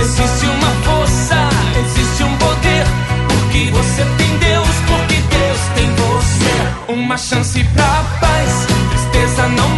[0.00, 1.34] Existe uma força,
[1.84, 2.84] existe um poder.
[3.28, 6.92] Porque você tem Deus, porque Deus tem você.
[6.92, 9.77] Uma chance pra paz, tristeza não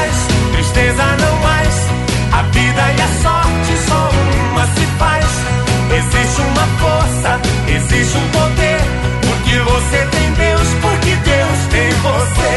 [12.31, 12.51] você.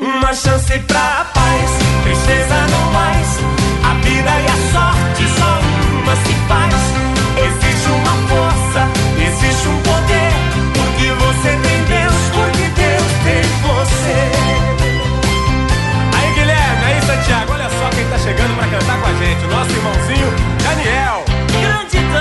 [0.00, 1.70] Uma chance pra paz,
[2.04, 3.38] tristeza não mais.
[3.84, 5.60] A vida e a sorte só
[5.98, 6.74] uma se faz.
[7.36, 8.88] Existe uma força,
[9.18, 10.32] existe um poder.
[10.74, 14.20] Porque você tem Deus, porque Deus tem você.
[16.16, 19.44] Aí, Guilherme, aí, Santiago, olha só quem tá chegando pra cantar com a gente.
[19.44, 20.32] O nosso irmãozinho,
[20.62, 21.31] Daniel.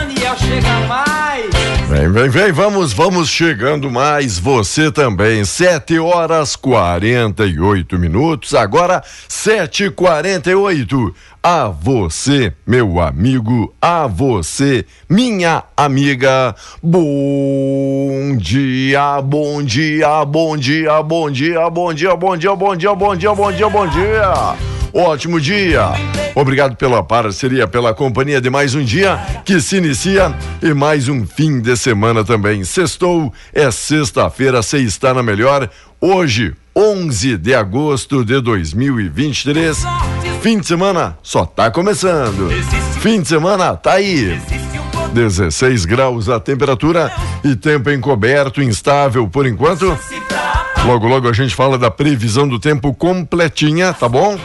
[0.01, 1.45] Daniel, chega mais.
[1.87, 8.55] Vem, vem, vem, vamos, vamos chegando mais, você também, sete horas quarenta e oito minutos,
[8.55, 11.13] agora sete e quarenta e oito,
[11.43, 21.29] a você, meu amigo, a você, minha amiga, bom dia, bom dia, bom dia, bom
[21.29, 25.89] dia, bom dia, bom dia, bom dia, bom dia, bom dia, bom dia, ótimo dia,
[26.35, 31.25] obrigado pela parceria, pela companhia de mais um dia que se inicia e mais um
[31.25, 32.63] fim de semana também.
[32.63, 35.69] Sextou, é sexta-feira, você está na melhor.
[35.99, 39.83] Hoje, 11 de agosto de 2023.
[40.41, 42.49] Fim de semana só tá começando.
[42.99, 44.39] Fim de semana tá aí.
[45.13, 47.11] 16 graus a temperatura
[47.43, 49.97] e tempo encoberto, instável por enquanto.
[50.85, 54.37] Logo, logo a gente fala da previsão do tempo completinha, tá bom?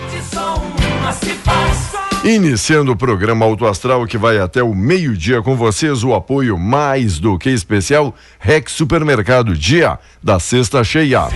[2.24, 7.18] Iniciando o programa Auto Astral que vai até o meio-dia com vocês, o apoio mais
[7.18, 11.28] do que especial Rex Supermercado Dia da Sexta Cheia.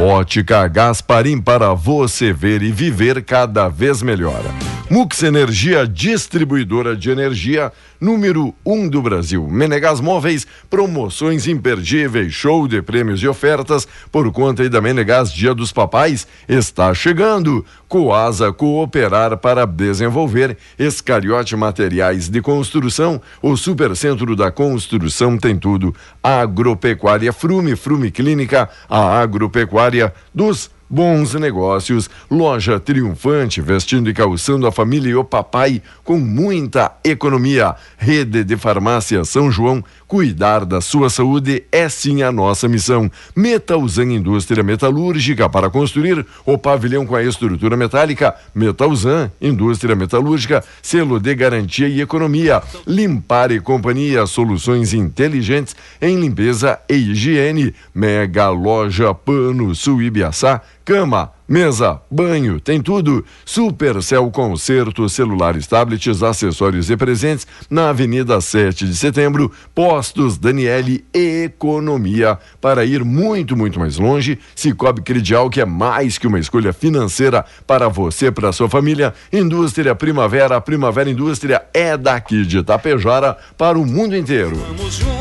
[0.00, 4.42] Ótica Gasparim para você ver e viver cada vez melhor.
[4.90, 9.46] Mux Energia, distribuidora de energia número 1 um do Brasil.
[9.48, 15.72] Menegas Móveis, promoções imperdíveis, show de prêmios e ofertas por conta da Menegas Dia dos
[15.72, 17.64] Papais está chegando.
[17.88, 25.94] Coasa Cooperar para desenvolver Escariote Materiais de Construção, o Supercentro da Construção tem tudo.
[26.22, 34.70] Agropecuária Frume, Frume Clínica, a agropecuária dos Bons negócios, loja triunfante, vestindo e calçando a
[34.70, 37.74] família e o papai com muita economia.
[37.96, 43.10] Rede de farmácia São João, Cuidar da sua saúde é sim a nossa missão.
[43.34, 48.34] Metalzan Indústria Metalúrgica para construir o pavilhão com a estrutura metálica.
[48.54, 52.62] Metalzan Indústria Metalúrgica, selo de garantia e economia.
[52.86, 57.74] Limpar e companhia, soluções inteligentes em limpeza e higiene.
[57.94, 63.22] Mega Loja Pano Sul Ibiaçá, cama Mesa, banho, tem tudo.
[63.44, 72.38] Supercell Concerto, celulares, tablets, acessórios e presentes na Avenida 7 de Setembro, Postos Daniele Economia.
[72.58, 77.44] Para ir muito, muito mais longe, Cicobi Credial, que é mais que uma escolha financeira
[77.66, 79.12] para você, para sua família.
[79.30, 84.56] Indústria Primavera, Primavera Indústria é daqui de Tapejara para o mundo inteiro.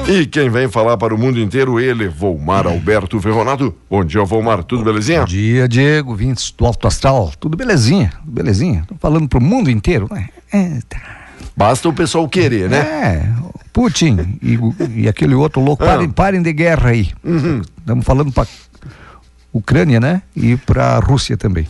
[0.07, 3.75] E quem vem falar para o mundo inteiro, ele, Volmar Alberto Ferronato.
[3.89, 5.19] Bom dia, Volmar, tudo belezinha?
[5.19, 8.83] Bom dia, Diego ouvintes do Alto Astral, tudo belezinha, belezinha.
[8.87, 10.29] Tô falando pro mundo inteiro, né?
[10.51, 10.99] É, tá.
[11.55, 12.77] Basta o pessoal querer, né?
[12.77, 13.29] É,
[13.73, 14.57] Putin e,
[15.01, 15.87] e aquele outro louco, ah.
[15.87, 17.09] parem, parem de guerra aí.
[17.23, 17.61] Uhum.
[17.79, 18.47] Estamos falando para
[19.53, 20.21] Ucrânia, né?
[20.35, 21.67] E para a Rússia também.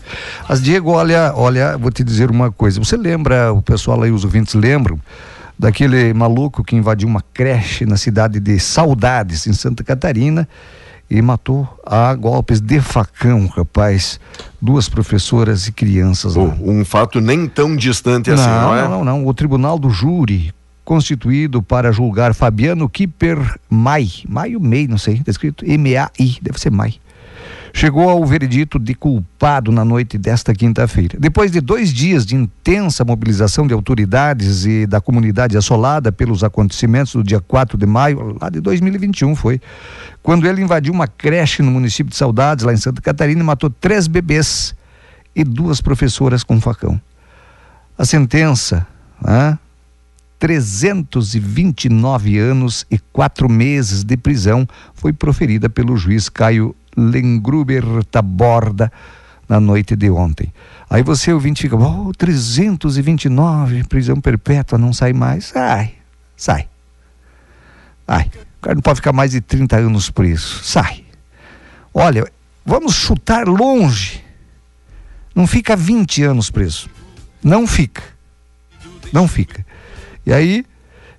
[0.48, 2.80] Mas Diego, olha, olha, vou te dizer uma coisa.
[2.80, 5.00] Você lembra, o pessoal aí, os ouvintes lembram
[5.58, 10.48] daquele maluco que invadiu uma creche na cidade de Saudades, em Santa Catarina,
[11.12, 14.18] e matou a golpes de facão, rapaz,
[14.62, 16.38] duas professoras e crianças.
[16.38, 18.82] Oh, um fato nem tão distante assim, não, não é?
[18.84, 19.28] Não, não, não.
[19.28, 20.54] O tribunal do júri
[20.86, 23.38] constituído para julgar Fabiano Kipper
[23.70, 26.96] Mai, Maio Mei, não sei, está escrito M-A-I, deve ser Mai
[27.74, 31.18] chegou ao veredito de culpado na noite desta quinta-feira.
[31.20, 37.14] Depois de dois dias de intensa mobilização de autoridades e da comunidade assolada pelos acontecimentos
[37.14, 39.62] do dia 4 de maio, lá de 2021 foi,
[40.22, 43.70] quando ele invadiu uma creche no município de Saudades, lá em Santa Catarina, e matou
[43.70, 44.76] três bebês
[45.36, 47.00] e duas professoras com facão.
[47.98, 48.86] A sentença,
[49.22, 49.58] né?
[50.40, 58.92] 329 anos e quatro meses de prisão foi proferida pelo juiz Caio Lengruber Taborda
[59.48, 60.54] na noite de ontem.
[60.90, 65.46] Aí você ouvinte fica, oh, 329, prisão perpétua, não sai mais.
[65.46, 65.94] Sai,
[66.36, 66.68] sai.
[68.08, 68.30] Ai,
[68.60, 70.64] o cara não pode ficar mais de 30 anos preso.
[70.64, 71.04] Sai.
[71.94, 72.26] Olha,
[72.66, 74.24] vamos chutar longe.
[75.36, 76.90] Não fica 20 anos preso.
[77.44, 78.04] Não fica.
[79.12, 79.66] Não fica.
[80.26, 80.66] E aí,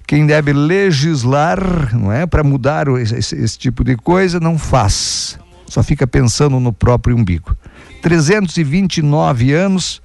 [0.06, 5.38] quem deve legislar, não é, para mudar esse, esse, tipo de coisa, não faz
[5.72, 7.56] só fica pensando no próprio umbigo.
[8.02, 10.02] 329 anos,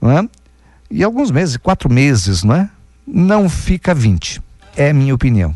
[0.00, 0.28] não é?
[0.88, 2.70] E alguns meses, quatro meses, não é?
[3.04, 4.40] Não fica 20.
[4.76, 5.52] É minha opinião.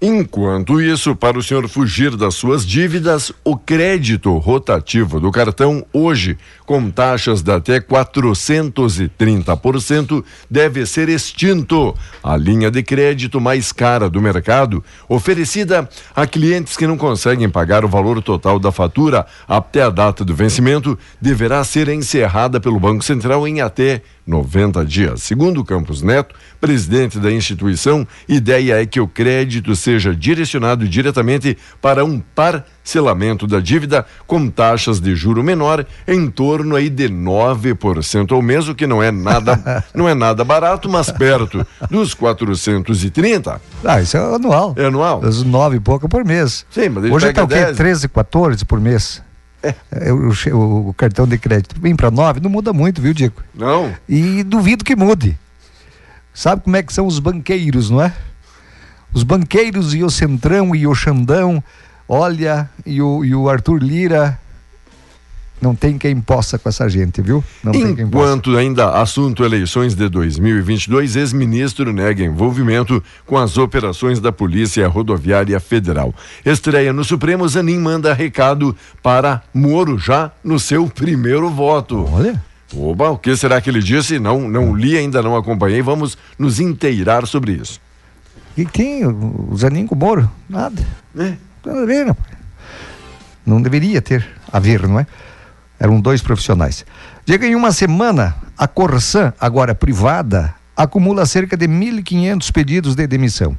[0.00, 6.38] Enquanto isso, para o senhor fugir das suas dívidas, o crédito rotativo do cartão, hoje,
[6.64, 11.96] com taxas de até 430%, deve ser extinto.
[12.22, 17.84] A linha de crédito mais cara do mercado, oferecida a clientes que não conseguem pagar
[17.84, 23.02] o valor total da fatura até a data do vencimento, deverá ser encerrada pelo Banco
[23.02, 25.22] Central em até 90 dias.
[25.22, 32.04] Segundo Campos Neto, presidente da instituição, ideia é que o crédito seja direcionado diretamente para
[32.04, 38.42] um parcelamento da dívida com taxas de juro menor em torno aí de 9% ao
[38.42, 43.60] mês, o que não é nada, não é nada barato, mas perto dos 430.
[43.82, 44.74] Ah, isso é anual.
[44.76, 45.20] É anual.
[45.20, 46.66] Os nove e pouco por mês.
[46.70, 47.72] Sim, mas Hoje está o quê?
[47.72, 49.22] 13, 14 por mês.
[49.62, 50.12] É.
[50.12, 53.42] O, o, cartão de crédito vem para nove, não muda muito, viu, Diego?
[53.54, 53.92] Não.
[54.08, 55.38] E duvido que mude.
[56.32, 58.12] Sabe como é que são os banqueiros, não é?
[59.12, 61.62] Os banqueiros e o Centrão e o Xandão,
[62.08, 64.38] olha, e o, e o Arthur Lira,
[65.60, 67.42] não tem quem possa com essa gente, viu?
[67.62, 74.86] Não Enquanto ainda assunto eleições de 2022, ex-ministro nega envolvimento com as operações da Polícia
[74.88, 76.14] Rodoviária Federal.
[76.44, 82.08] Estreia no Supremo, Zanin manda recado para Moro já no seu primeiro voto.
[82.12, 82.42] Olha.
[82.76, 84.18] Oba, o que será que ele disse?
[84.18, 85.80] Não, não li, ainda não acompanhei.
[85.80, 87.80] Vamos nos inteirar sobre isso.
[88.52, 90.30] O que tem o Zanin com o Moro?
[90.48, 90.82] Nada.
[91.16, 91.34] É.
[93.46, 95.06] Não deveria ter haver, não é?
[95.78, 96.84] Eram dois profissionais.
[97.24, 103.56] Diga, em uma semana, a Corsan, agora privada, acumula cerca de 1.500 pedidos de demissão.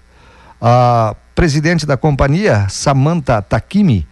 [0.61, 4.05] A presidente da companhia, Samantha Takimi,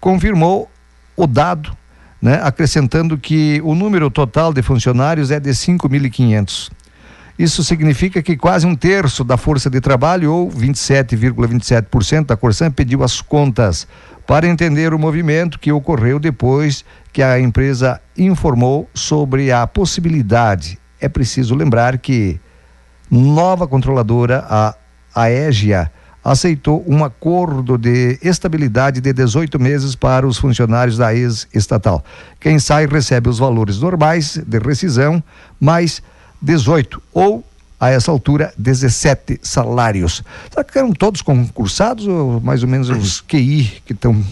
[0.00, 0.70] confirmou
[1.16, 1.76] o dado,
[2.22, 6.70] né, acrescentando que o número total de funcionários é de 5.500.
[7.38, 12.70] Isso significa que quase um terço da força de trabalho, ou 27,27% ,27 da Corsan,
[12.70, 13.86] pediu as contas
[14.26, 16.84] para entender o movimento que ocorreu depois
[17.18, 20.78] que a empresa informou sobre a possibilidade.
[21.00, 22.38] É preciso lembrar que
[23.10, 24.76] nova controladora, a
[25.12, 25.90] Aegia,
[26.22, 32.04] aceitou um acordo de estabilidade de 18 meses para os funcionários da ex-estatal.
[32.38, 35.20] Quem sai recebe os valores normais de rescisão,
[35.58, 36.00] mais
[36.40, 37.44] 18 ou
[37.80, 40.22] a essa altura 17 salários.
[40.48, 44.24] Será que eram todos concursados ou mais ou menos os QI que estão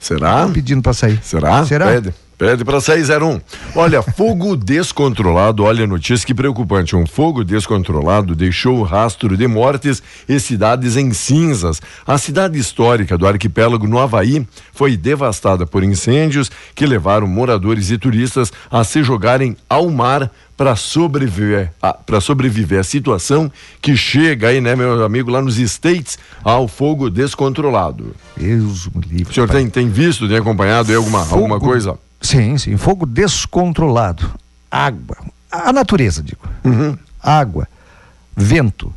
[0.00, 0.48] Será?
[0.48, 1.20] pedindo para sair?
[1.22, 1.64] Será?
[1.64, 1.86] Será?
[1.86, 2.14] Pede.
[2.40, 3.38] Pede para 601.
[3.74, 6.96] Olha, fogo descontrolado, olha a notícia que preocupante.
[6.96, 11.82] Um fogo descontrolado deixou rastro de mortes e cidades em cinzas.
[12.06, 17.98] A cidade histórica do arquipélago no Havaí foi devastada por incêndios que levaram moradores e
[17.98, 20.30] turistas a se jogarem ao mar
[20.60, 21.72] para sobreviver,
[22.04, 23.50] para sobreviver à situação
[23.80, 28.14] que chega aí, né, meu amigo, lá nos States, ao fogo descontrolado.
[28.36, 29.30] Deus me livre.
[29.30, 31.98] O senhor tem, tem visto, tem acompanhado aí alguma, Fogo- alguma coisa?
[32.20, 32.76] Sim, sim.
[32.76, 34.30] Fogo descontrolado.
[34.70, 35.16] Água.
[35.50, 36.42] A natureza, digo.
[36.62, 36.94] Uhum.
[37.22, 37.66] Água,
[38.36, 38.92] vento,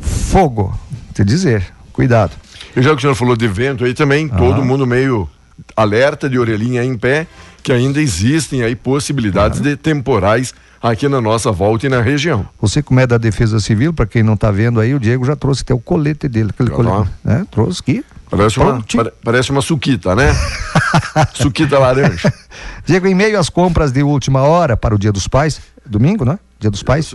[0.00, 0.72] fogo.
[1.12, 2.36] Te dizer, cuidado.
[2.76, 5.28] E já que o senhor falou de vento aí também, todo mundo meio
[5.74, 7.26] alerta de orelhinha em pé,
[7.60, 12.46] que ainda existem aí possibilidades de temporais aqui na nossa volta e na região.
[12.60, 15.34] Você, como é da Defesa Civil, para quem não está vendo aí, o Diego já
[15.36, 16.50] trouxe até o colete dele.
[16.50, 17.46] Aquele colete, né?
[17.50, 18.04] Trouxe aqui.
[18.30, 18.84] Parece uma,
[19.24, 20.34] parece uma suquita, né?
[21.34, 22.32] suquita laranja.
[22.84, 26.38] Diego, em meio às compras de última hora para o Dia dos Pais, domingo, né?
[26.60, 27.14] Dia dos Pais.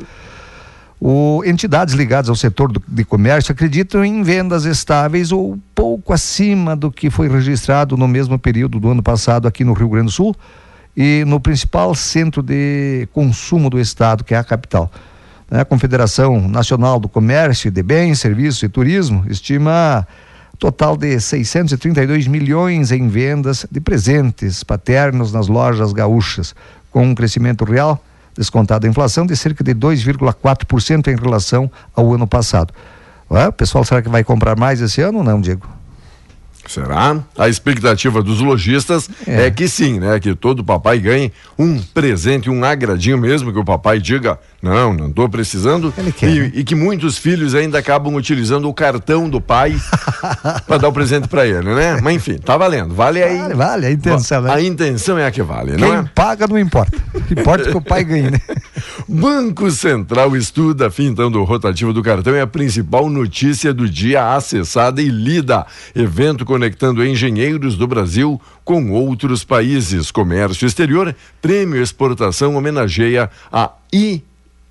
[1.00, 6.75] O, entidades ligadas ao setor do- de comércio acreditam em vendas estáveis ou pouco acima
[6.77, 10.12] do que foi registrado no mesmo período do ano passado aqui no Rio Grande do
[10.12, 10.34] Sul
[10.95, 14.91] e no principal centro de consumo do estado, que é a capital.
[15.50, 20.07] Né, A Confederação Nacional do Comércio de Bens, Serviços e Turismo estima
[20.59, 26.55] total de 632 milhões em vendas de presentes paternos nas lojas gaúchas,
[26.91, 28.01] com um crescimento real
[28.35, 32.73] descontado a inflação de cerca de 2,4% em relação ao ano passado.
[33.29, 35.67] Ué, o pessoal será que vai comprar mais esse ano não, Diego?
[36.65, 37.17] Será?
[37.38, 39.48] A expectativa dos lojistas é.
[39.48, 39.51] É.
[39.51, 40.20] que sim, né?
[40.20, 45.10] Que todo papai ganhe um presente, um agradinho mesmo, que o papai diga, não, não
[45.10, 45.93] estou precisando.
[45.98, 46.51] Ele quer, e, né?
[46.53, 49.75] e que muitos filhos ainda acabam utilizando o cartão do pai
[50.65, 52.00] para dar o presente para ele, né?
[52.01, 52.93] Mas enfim, tá valendo.
[52.93, 53.38] Vale aí.
[53.38, 54.53] Vale, vale, a intenção, né?
[54.53, 56.10] A intenção é a que vale, Quem não é?
[56.15, 56.98] paga não importa.
[57.13, 58.39] O que importa é que o pai ganhe, né?
[59.08, 63.88] Banco Central estuda a fim então do rotativo do cartão é a principal notícia do
[63.90, 65.66] dia acessada e lida.
[65.96, 70.12] Evento conectando engenheiros do Brasil com outros países.
[70.12, 74.24] Comércio exterior, prêmio exportação homenageia a I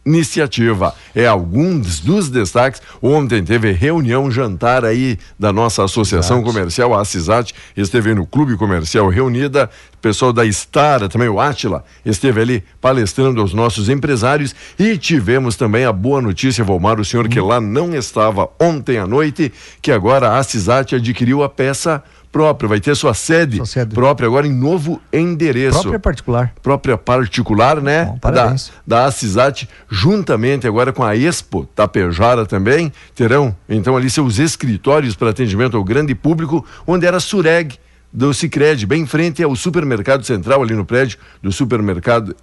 [0.05, 0.95] iniciativa.
[1.15, 2.83] É alguns dos destaques.
[3.01, 9.09] Ontem teve reunião, jantar aí da nossa associação comercial, a CISAT, esteve no Clube Comercial
[9.09, 9.71] Reunida.
[9.95, 14.55] O pessoal da Stara, também o Átila, esteve ali palestrando aos nossos empresários.
[14.79, 19.07] E tivemos também a boa notícia, Volmar, o senhor que lá não estava ontem à
[19.07, 23.95] noite, que agora a CISAT adquiriu a peça própria, vai ter sua sede, Sua sede.
[23.95, 26.55] própria agora em novo endereço Própria particular.
[26.63, 28.07] própria particular, né?
[28.07, 28.73] Bom, parabéns.
[28.87, 35.15] Da, da Acisat, juntamente agora com a Expo Tapejara também, terão então ali seus escritórios
[35.15, 37.79] para atendimento ao grande público, onde era a Sureg
[38.13, 42.35] do Cicred, bem em frente ao supermercado central, ali no prédio do supermercado,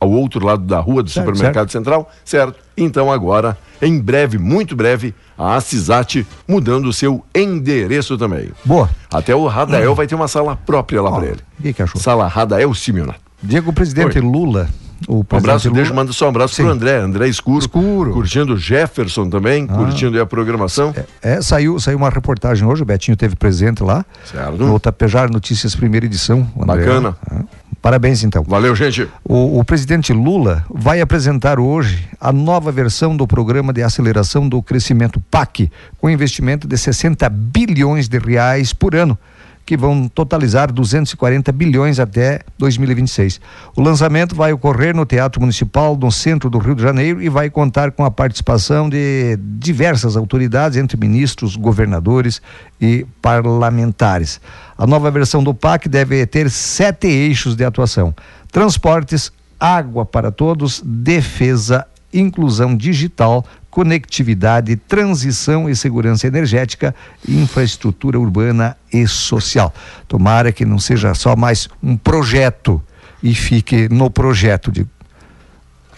[0.00, 2.58] ao outro lado da rua do Certo, supermercado central, certo?
[2.76, 8.50] Então agora, em breve, muito breve, a Acisat mudando o seu endereço também.
[8.64, 8.90] Boa.
[9.12, 11.40] Até o Radael vai ter uma sala própria lá Ó, para ele.
[11.70, 12.00] o que achou?
[12.00, 13.20] Sala Radael Simeonato.
[13.42, 14.24] Diego, o presidente Oi.
[14.24, 14.68] Lula.
[15.06, 16.62] O Um abraço, Lula, deixa, manda só um abraço Sim.
[16.62, 17.58] pro André, André Escuro.
[17.58, 18.12] Escuro.
[18.12, 20.94] Curtindo Jefferson também, curtindo aí a programação.
[21.20, 24.04] É, saiu, saiu uma reportagem hoje, o Betinho teve presente lá.
[24.24, 24.56] Certo.
[24.56, 26.48] No Tapejar Notícias, primeira edição.
[26.58, 26.76] André.
[26.78, 27.16] Bacana.
[27.30, 27.42] Ah,
[27.84, 28.42] Parabéns, então.
[28.48, 29.06] Valeu, gente.
[29.22, 34.62] O, o presidente Lula vai apresentar hoje a nova versão do Programa de Aceleração do
[34.62, 39.18] Crescimento PAC, com investimento de 60 bilhões de reais por ano,
[39.66, 43.40] que vão totalizar 240 bilhões até 2026.
[43.74, 47.48] O lançamento vai ocorrer no Teatro Municipal, no centro do Rio de Janeiro, e vai
[47.48, 52.42] contar com a participação de diversas autoridades, entre ministros, governadores
[52.80, 54.40] e parlamentares.
[54.76, 58.14] A nova versão do PAC deve ter sete eixos de atuação:
[58.52, 63.44] transportes, água para todos, defesa, inclusão digital,
[63.74, 66.94] conectividade, transição e segurança energética,
[67.28, 69.74] infraestrutura urbana e social.
[70.06, 72.80] Tomara que não seja só mais um projeto
[73.20, 74.86] e fique no projeto de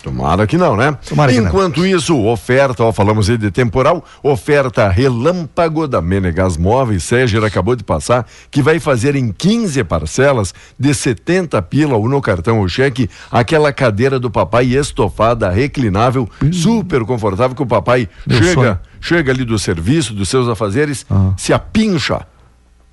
[0.06, 0.96] Tomara que não, né?
[1.08, 1.48] Tomara que não.
[1.48, 7.74] Enquanto isso, oferta, ó, falamos aí de temporal, oferta relâmpago da Menegas Móveis, Sérgio acabou
[7.74, 12.68] de passar, que vai fazer em 15 parcelas de 70 pila ou no cartão ou
[12.68, 18.78] cheque, aquela cadeira do papai estofada, reclinável, super confortável que o papai Meu chega, sonho.
[19.00, 21.04] chega ali do serviço, dos seus afazeres,
[21.36, 22.24] se apincha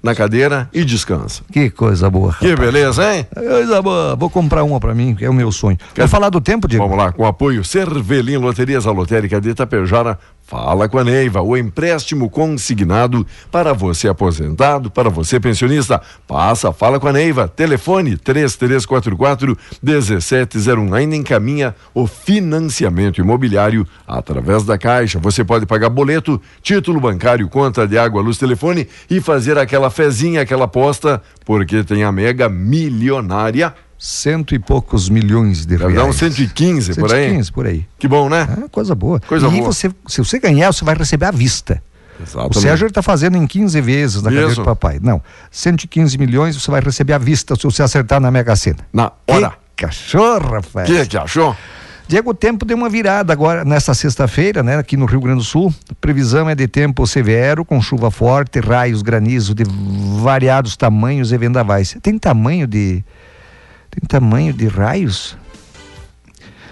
[0.03, 1.43] na cadeira e descansa.
[1.51, 2.33] Que coisa boa.
[2.33, 3.25] Que beleza, hein?
[3.33, 4.15] Coisa boa.
[4.17, 5.77] Vou comprar uma pra mim, que é o meu sonho.
[5.95, 6.83] Quer falar do tempo, Diego?
[6.83, 10.19] Vamos lá, com apoio Cervelim Loterias, a lotérica de Itapejara.
[10.53, 15.99] Fala com a Neiva, o empréstimo consignado para você aposentado, para você pensionista.
[16.27, 17.47] Passa, fala com a Neiva.
[17.47, 20.93] Telefone 3344 1701.
[20.93, 25.17] Ainda encaminha o financiamento imobiliário através da Caixa.
[25.17, 30.41] Você pode pagar boleto, título bancário, conta de água, luz, telefone e fazer aquela fezinha,
[30.41, 33.73] aquela aposta, porque tem a mega milionária
[34.05, 35.95] cento e poucos milhões de reais.
[35.95, 37.23] Dá uns 115, 115 por aí.
[37.23, 37.85] 115 por aí.
[37.97, 38.45] Que bom, né?
[38.49, 39.21] Ah, coisa boa.
[39.21, 39.63] Coisa e boa.
[39.63, 41.81] Você, se você ganhar, você vai receber à vista.
[42.21, 42.57] Exatamente.
[42.57, 44.99] O Sérgio está fazendo em 15 vezes na cadeira do papai.
[45.01, 48.79] Não, 115 milhões você vai receber à vista se você acertar na Mega Sena.
[48.91, 49.53] Na hora.
[49.73, 50.85] Que cachorro, rapaz.
[50.85, 51.55] Que que achou?
[52.05, 55.45] Diego, o tempo deu uma virada agora nesta sexta-feira, né, aqui no Rio Grande do
[55.45, 55.73] Sul.
[56.01, 59.63] Previsão é de tempo severo, com chuva forte, raios, granizo de
[60.21, 61.95] variados tamanhos e vendavais.
[62.01, 63.01] Tem tamanho de
[63.93, 65.37] tem tamanho de raios.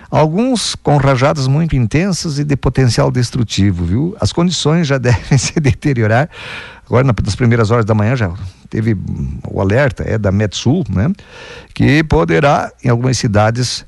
[0.09, 4.17] Alguns com rajadas muito intensas e de potencial destrutivo, viu?
[4.19, 6.29] As condições já devem se deteriorar.
[6.85, 8.33] Agora, nas primeiras horas da manhã, já
[8.69, 8.97] teve
[9.47, 11.09] o alerta, é da Metsul, né?
[11.73, 13.85] Que poderá, em algumas cidades,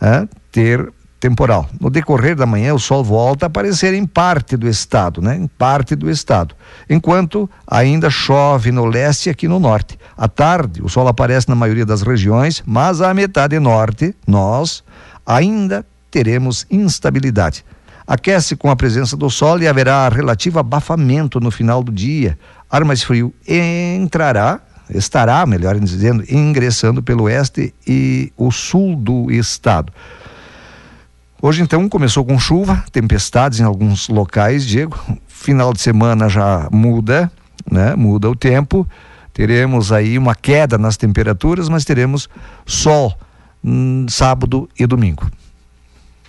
[0.00, 1.68] é, ter temporal.
[1.80, 5.36] No decorrer da manhã, o sol volta a aparecer em parte do estado, né?
[5.36, 6.54] Em parte do estado.
[6.88, 9.98] Enquanto ainda chove no leste e aqui no norte.
[10.16, 14.84] À tarde, o sol aparece na maioria das regiões, mas a metade norte, nós
[15.26, 17.64] ainda teremos instabilidade.
[18.06, 22.38] Aquece com a presença do sol e haverá relativo abafamento no final do dia.
[22.70, 29.92] Ar mais frio entrará, estará, melhor dizendo, ingressando pelo oeste e o sul do estado.
[31.40, 34.98] Hoje então começou com chuva, tempestades em alguns locais, Diego.
[35.28, 37.30] Final de semana já muda,
[37.70, 37.94] né?
[37.94, 38.84] Muda o tempo.
[39.32, 42.28] Teremos aí uma queda nas temperaturas, mas teremos
[42.66, 43.16] sol
[43.64, 45.30] hum, sábado e domingo.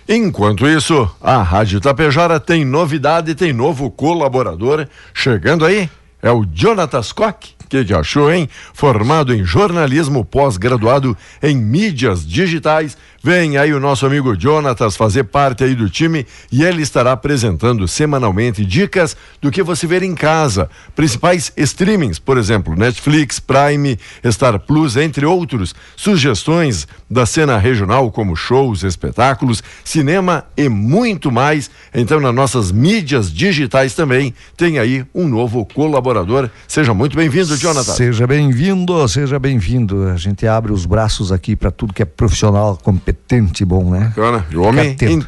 [0.08, 5.90] Enquanto isso, a Rádio Tapejara tem novidade, tem novo colaborador chegando aí.
[6.22, 7.56] É o Jonatas Koch.
[7.68, 8.48] Que que achou, hein?
[8.74, 15.62] Formado em jornalismo, pós-graduado em mídias digitais, Vem aí o nosso amigo Jonatas fazer parte
[15.62, 20.70] aí do time e ele estará apresentando semanalmente dicas do que você ver em casa.
[20.96, 23.98] Principais streamings, por exemplo, Netflix, Prime,
[24.30, 25.74] Star Plus, entre outros.
[25.96, 31.70] Sugestões da cena regional, como shows, espetáculos, cinema e muito mais.
[31.92, 36.48] Então, nas nossas mídias digitais também tem aí um novo colaborador.
[36.66, 37.96] Seja muito bem-vindo, Jonatas.
[37.96, 40.04] Seja bem-vindo, seja bem-vindo.
[40.08, 44.12] A gente abre os braços aqui para tudo que é profissional, competente competente bom, né?
[44.14, 44.46] Bacana.
[44.54, 45.24] O homem, in,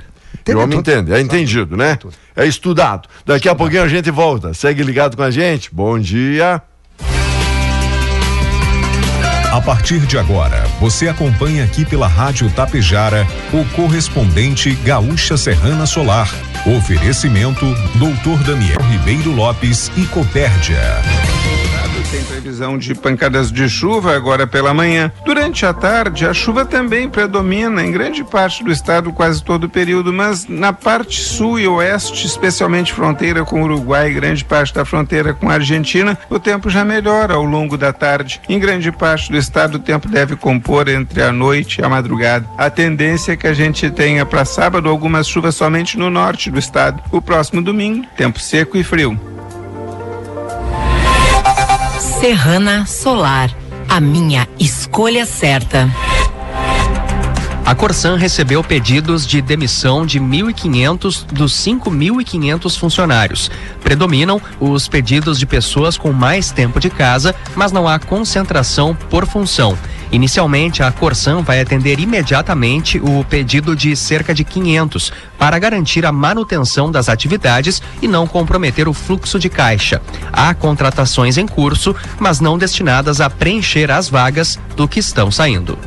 [0.53, 1.99] o homem entende, é entendido, né?
[2.35, 3.09] É estudado.
[3.27, 4.55] Daqui a pouquinho a gente volta.
[4.55, 5.68] Segue ligado com a gente.
[5.73, 6.62] Bom dia.
[9.53, 16.31] A partir de agora, você acompanha aqui pela Rádio Tapejara o correspondente Gaúcha Serrana Solar.
[16.64, 17.66] Oferecimento
[17.99, 20.81] Doutor Daniel Ribeiro Lopes e Copérdia.
[22.12, 25.11] Tem previsão de pancadas de chuva agora pela manhã.
[25.25, 29.68] Durante a tarde, a chuva também predomina em grande parte do estado quase todo o
[29.68, 34.75] período, mas na parte sul e oeste, especialmente fronteira com o Uruguai e grande parte
[34.75, 38.42] da fronteira com a Argentina, o tempo já melhora ao longo da tarde.
[38.46, 42.46] Em grande parte do estado, o tempo deve compor entre a noite e a madrugada.
[42.59, 46.59] A tendência é que a gente tenha para sábado algumas chuvas somente no norte do
[46.59, 47.03] estado.
[47.11, 49.18] O próximo domingo, tempo seco e frio.
[52.23, 53.51] Serrana Solar,
[53.89, 55.91] a minha escolha certa.
[57.73, 63.51] A Corsan recebeu pedidos de demissão de 1.500 dos 5.500 funcionários.
[63.83, 69.27] Predominam os pedidos de pessoas com mais tempo de casa, mas não há concentração por
[69.27, 69.79] função.
[70.11, 76.13] Inicialmente, a Corsan vai atender imediatamente o pedido de cerca de 500 para garantir a
[76.13, 80.03] manutenção das atividades e não comprometer o fluxo de caixa.
[80.31, 85.79] Há contratações em curso, mas não destinadas a preencher as vagas do que estão saindo.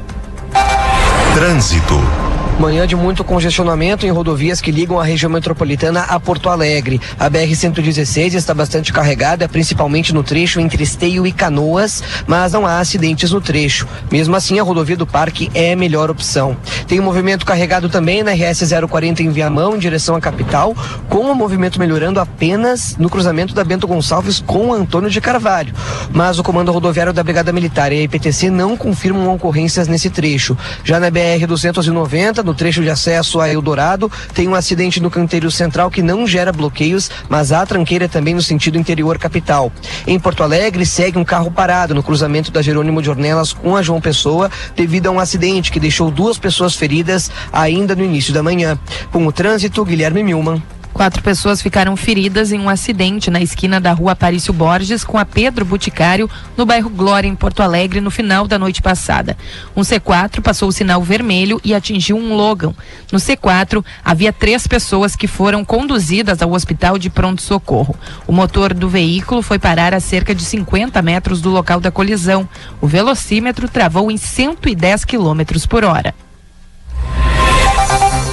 [1.36, 2.25] Trânsito.
[2.58, 7.02] Manhã de muito congestionamento em rodovias que ligam a região metropolitana a Porto Alegre.
[7.20, 12.80] A BR-116 está bastante carregada, principalmente no trecho entre Esteio e Canoas, mas não há
[12.80, 13.86] acidentes no trecho.
[14.10, 16.56] Mesmo assim, a rodovia do Parque é a melhor opção.
[16.88, 20.74] Tem um movimento carregado também na RS 040 em Viamão, em direção à capital,
[21.10, 25.74] com o movimento melhorando apenas no cruzamento da Bento Gonçalves com Antônio de Carvalho.
[26.10, 30.58] Mas o comando rodoviário da Brigada Militar e a IPTC não confirmam ocorrências nesse trecho.
[30.86, 35.50] Já na BR 290 no trecho de acesso a Eldorado, tem um acidente no canteiro
[35.52, 39.72] central que não gera bloqueios, mas há tranqueira também no sentido interior capital.
[40.06, 43.82] Em Porto Alegre, segue um carro parado no cruzamento da Jerônimo de Ornelas com a
[43.82, 48.44] João Pessoa, devido a um acidente que deixou duas pessoas feridas ainda no início da
[48.44, 48.78] manhã.
[49.12, 50.62] Com o trânsito, Guilherme Milman.
[50.96, 55.26] Quatro pessoas ficaram feridas em um acidente na esquina da rua Aparício Borges com a
[55.26, 59.36] Pedro Boticário, no bairro Glória, em Porto Alegre, no final da noite passada.
[59.76, 62.74] Um C4 passou o sinal vermelho e atingiu um Logan.
[63.12, 67.98] No C4, havia três pessoas que foram conduzidas ao hospital de pronto-socorro.
[68.26, 72.48] O motor do veículo foi parar a cerca de 50 metros do local da colisão.
[72.80, 76.16] O velocímetro travou em 110 km por hora.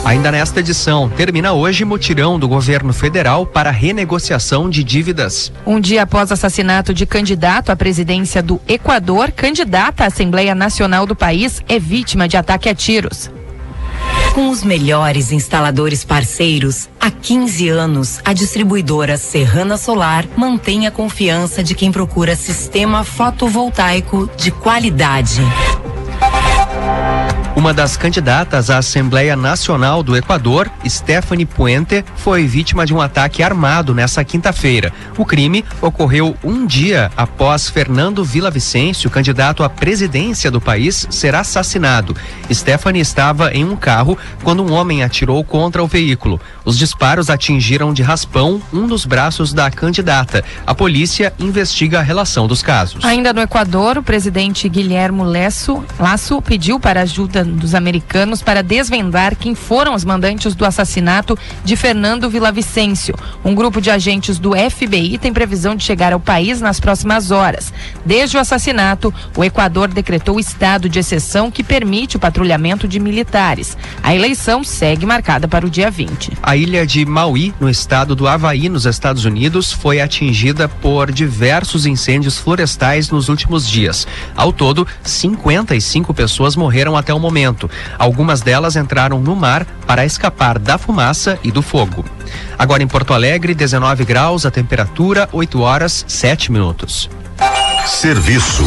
[0.04, 5.52] Ainda nesta edição, termina hoje mutirão do governo federal para renegociação de dívidas.
[5.64, 11.14] Um dia após assassinato de candidato à presidência do Equador, candidata à Assembleia Nacional do
[11.14, 13.30] país é vítima de ataque a tiros.
[14.34, 21.62] Com os melhores instaladores parceiros, há 15 anos, a distribuidora Serrana Solar mantém a confiança
[21.62, 25.42] de quem procura sistema fotovoltaico de qualidade.
[27.54, 33.42] Uma das candidatas à Assembleia Nacional do Equador, Stephanie Puente, foi vítima de um ataque
[33.42, 34.90] armado nessa quinta-feira.
[35.18, 42.16] O crime ocorreu um dia após Fernando Vicencio, candidato à presidência do país, ser assassinado.
[42.50, 46.40] Stephanie estava em um carro quando um homem atirou contra o veículo.
[46.64, 50.42] Os disparos atingiram de raspão um dos braços da candidata.
[50.66, 53.04] A polícia investiga a relação dos casos.
[53.04, 59.36] Ainda no Equador, o presidente Guilherme Lasso, Lasso pediu para ajuda dos americanos para desvendar
[59.36, 63.14] quem foram os mandantes do assassinato de Fernando Vicencio.
[63.44, 67.72] Um grupo de agentes do FBI tem previsão de chegar ao país nas próximas horas.
[68.04, 73.76] Desde o assassinato, o Equador decretou estado de exceção que permite o patrulhamento de militares.
[74.02, 76.32] A eleição segue marcada para o dia 20.
[76.42, 81.86] A ilha de Maui, no estado do Havaí, nos Estados Unidos, foi atingida por diversos
[81.86, 84.06] incêndios florestais nos últimos dias.
[84.36, 87.70] Ao todo, 55 pessoas morreram até o momento momento.
[87.98, 92.04] Algumas delas entraram no mar para escapar da fumaça e do fogo.
[92.58, 97.08] Agora em Porto Alegre, 19 graus, a temperatura 8 horas 7 minutos.
[97.86, 98.64] Serviço.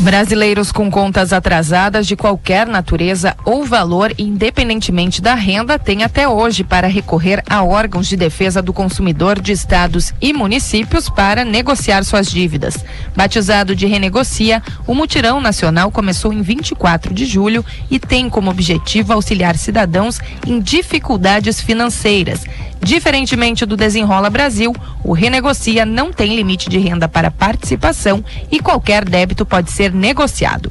[0.00, 6.62] Brasileiros com contas atrasadas de qualquer natureza ou valor, independentemente da renda, têm até hoje
[6.62, 12.30] para recorrer a órgãos de defesa do consumidor de estados e municípios para negociar suas
[12.30, 12.84] dívidas.
[13.16, 19.12] Batizado de Renegocia, o mutirão nacional começou em 24 de julho e tem como objetivo
[19.12, 22.44] auxiliar cidadãos em dificuldades financeiras.
[22.80, 29.04] Diferentemente do Desenrola Brasil, o Renegocia não tem limite de renda para participação e qualquer
[29.04, 30.70] débito pode ser negociado.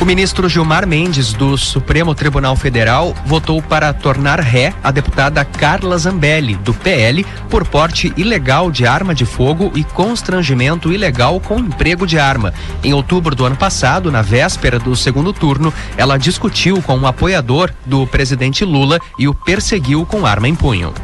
[0.00, 5.98] O ministro Gilmar Mendes, do Supremo Tribunal Federal, votou para tornar ré a deputada Carla
[5.98, 12.06] Zambelli, do PL, por porte ilegal de arma de fogo e constrangimento ilegal com emprego
[12.06, 12.54] de arma.
[12.82, 17.70] Em outubro do ano passado, na véspera do segundo turno, ela discutiu com um apoiador
[17.84, 20.94] do presidente Lula e o perseguiu com arma em punho.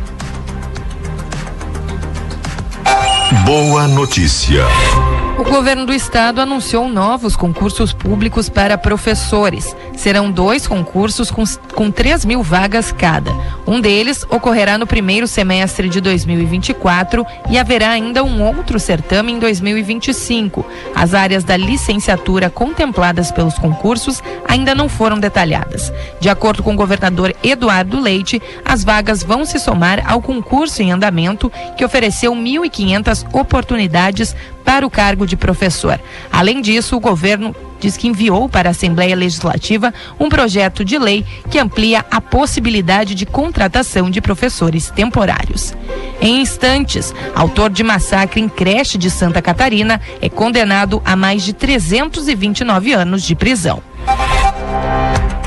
[3.45, 4.65] Boa notícia.
[5.39, 9.77] O governo do estado anunciou novos concursos públicos para professores.
[9.97, 11.43] Serão dois concursos com,
[11.75, 13.33] com 3 mil vagas cada.
[13.67, 19.39] Um deles ocorrerá no primeiro semestre de 2024 e haverá ainda um outro certame em
[19.39, 20.65] 2025.
[20.95, 25.93] As áreas da licenciatura contempladas pelos concursos ainda não foram detalhadas.
[26.21, 30.93] De acordo com o governador Eduardo Leite, as vagas vão se somar ao concurso em
[30.93, 36.01] andamento que ofereceu 1.500 oportunidades para o cargo de professor.
[36.31, 41.25] Além disso, o governo diz que enviou para a Assembleia Legislativa um projeto de lei
[41.51, 45.75] que amplia a possibilidade de contratação de professores temporários.
[46.21, 51.53] Em instantes, autor de massacre em creche de Santa Catarina é condenado a mais de
[51.53, 53.83] 329 anos de prisão.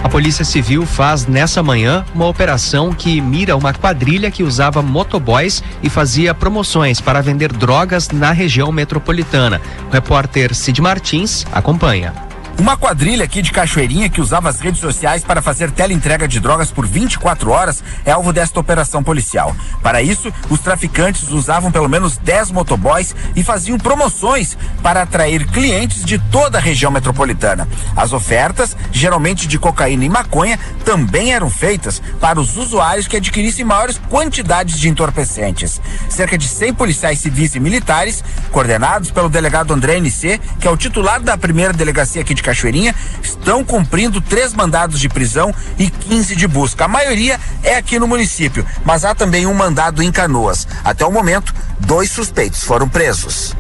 [0.02, 5.62] A Polícia Civil faz nessa manhã uma operação que mira uma quadrilha que usava motoboys
[5.84, 9.62] e fazia promoções para vender drogas na região metropolitana.
[9.90, 12.29] O repórter Cid Martins acompanha.
[12.60, 16.70] Uma quadrilha aqui de Cachoeirinha que usava as redes sociais para fazer teleentrega de drogas
[16.70, 19.56] por 24 horas é alvo desta operação policial.
[19.82, 26.04] Para isso, os traficantes usavam pelo menos 10 motoboys e faziam promoções para atrair clientes
[26.04, 27.66] de toda a região metropolitana.
[27.96, 33.64] As ofertas, geralmente de cocaína e maconha, também eram feitas para os usuários que adquirissem
[33.64, 35.80] maiores quantidades de entorpecentes.
[36.10, 40.76] Cerca de 100 policiais civis e militares, coordenados pelo delegado André NC, que é o
[40.76, 46.36] titular da primeira delegacia aqui de Cachoeirinha estão cumprindo três mandados de prisão e 15
[46.36, 46.86] de busca.
[46.86, 50.68] A maioria é aqui no município, mas há também um mandado em Canoas.
[50.84, 53.56] Até o momento, dois suspeitos foram presos.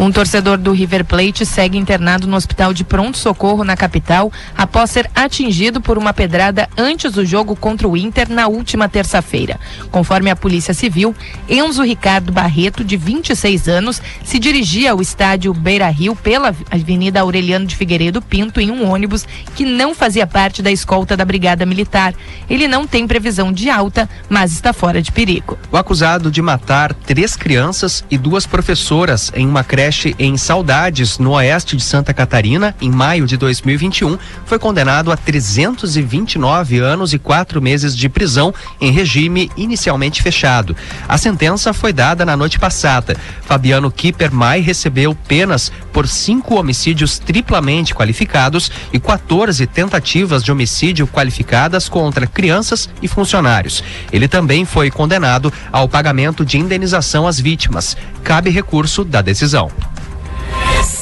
[0.00, 5.10] Um torcedor do River Plate segue internado no hospital de pronto-socorro na capital após ser
[5.14, 9.60] atingido por uma pedrada antes do jogo contra o Inter na última terça-feira.
[9.90, 11.14] Conforme a Polícia Civil,
[11.46, 17.66] Enzo Ricardo Barreto, de 26 anos, se dirigia ao estádio Beira Rio pela Avenida Aureliano
[17.66, 22.14] de Figueiredo Pinto em um ônibus que não fazia parte da escolta da Brigada Militar.
[22.48, 25.58] Ele não tem previsão de alta, mas está fora de perigo.
[25.70, 31.32] O acusado de matar três crianças e duas professoras em uma creche em Saudades, no
[31.32, 37.60] oeste de Santa Catarina, em maio de 2021, foi condenado a 329 anos e quatro
[37.60, 40.76] meses de prisão em regime inicialmente fechado.
[41.08, 43.16] A sentença foi dada na noite passada.
[43.42, 51.88] Fabiano Kippermay recebeu penas por cinco homicídios triplamente qualificados e 14 tentativas de homicídio qualificadas
[51.88, 53.82] contra crianças e funcionários.
[54.12, 57.96] Ele também foi condenado ao pagamento de indenização às vítimas.
[58.22, 59.70] Cabe recurso da decisão.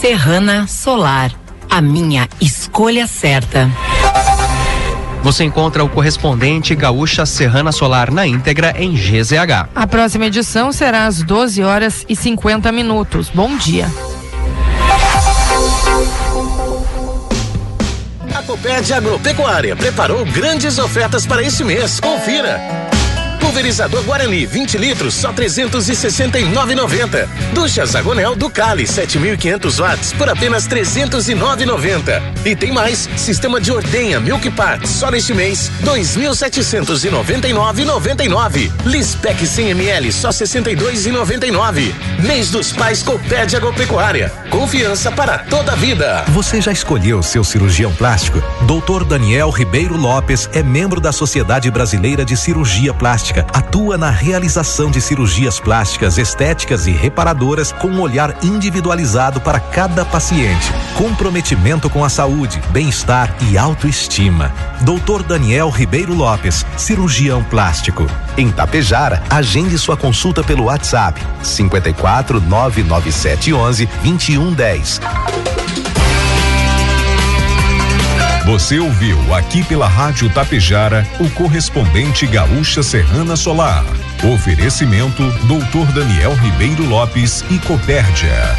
[0.01, 1.33] Serrana Solar,
[1.69, 3.69] a minha escolha certa.
[5.25, 9.71] Você encontra o correspondente Gaúcha Serrana Solar na íntegra em GZH.
[9.75, 13.29] A próxima edição será às 12 horas e 50 minutos.
[13.35, 13.91] Bom dia.
[18.33, 21.99] A Copérdia Agropecuária preparou grandes ofertas para este mês.
[21.99, 22.88] Confira.
[23.49, 27.27] Pulverizador Guarani 20 litros só 369,90.
[27.55, 32.21] Ducha Zagonel do Cali 7.500 watts por apenas 309,90.
[32.45, 38.71] E tem mais, sistema de ordenha Milk Parts só neste mês 2.799,99.
[38.85, 41.95] Lispec 100 ml só 62,99.
[42.23, 44.31] Mês dos Pais Coped Agropecuária.
[44.51, 46.23] Confiança para toda a vida.
[46.29, 48.43] Você já escolheu seu cirurgião plástico?
[48.67, 49.05] Dr.
[49.05, 55.01] Daniel Ribeiro Lopes é membro da Sociedade Brasileira de Cirurgia Plástica atua na realização de
[55.01, 60.73] cirurgias plásticas, estéticas e reparadoras com um olhar individualizado para cada paciente.
[60.97, 64.53] Comprometimento com a saúde, bem-estar e autoestima.
[64.83, 68.07] Doutor Daniel Ribeiro Lopes, cirurgião plástico.
[68.37, 75.68] Em Tapejara, agende sua consulta pelo WhatsApp 54 99711 2110.
[78.49, 83.85] Você ouviu aqui pela Rádio Tapejara o correspondente Gaúcha Serrana Solar.
[84.25, 88.57] Oferecimento Doutor Daniel Ribeiro Lopes e Copérdia.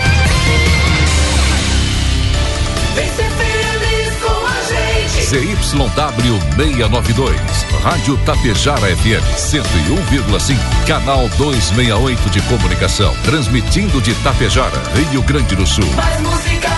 [5.30, 7.40] ZYW 692,
[7.84, 15.86] Rádio Tapejara FM 101,5, Canal 268 de Comunicação, transmitindo de Tapejara, Rio Grande do Sul.
[15.96, 16.70] Mais música,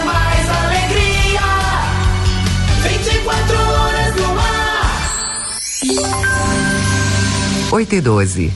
[7.71, 8.53] 8 e 12.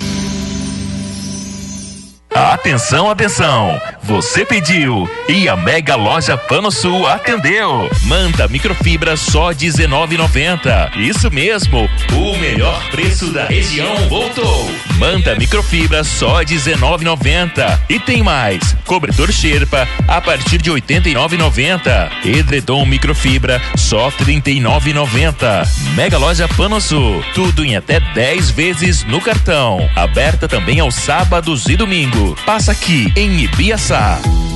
[2.30, 3.80] Atenção, atenção!
[4.06, 7.90] Você pediu e a Mega Loja Pano Sul atendeu.
[8.04, 10.96] Manta microfibra só R$19,90.
[10.98, 14.72] Isso mesmo, o melhor preço da região voltou.
[14.98, 17.80] Manta microfibra só R$19,90.
[17.90, 22.12] E tem mais, cobertor Sherpa a partir de R$89,90.
[22.26, 25.68] Edredom microfibra só R$39,90.
[25.96, 29.90] Mega Loja Pano Sul, tudo em até 10 vezes no cartão.
[29.96, 32.40] Aberta também aos sábados e domingos.
[32.42, 33.95] Passa aqui em Ibiaçá.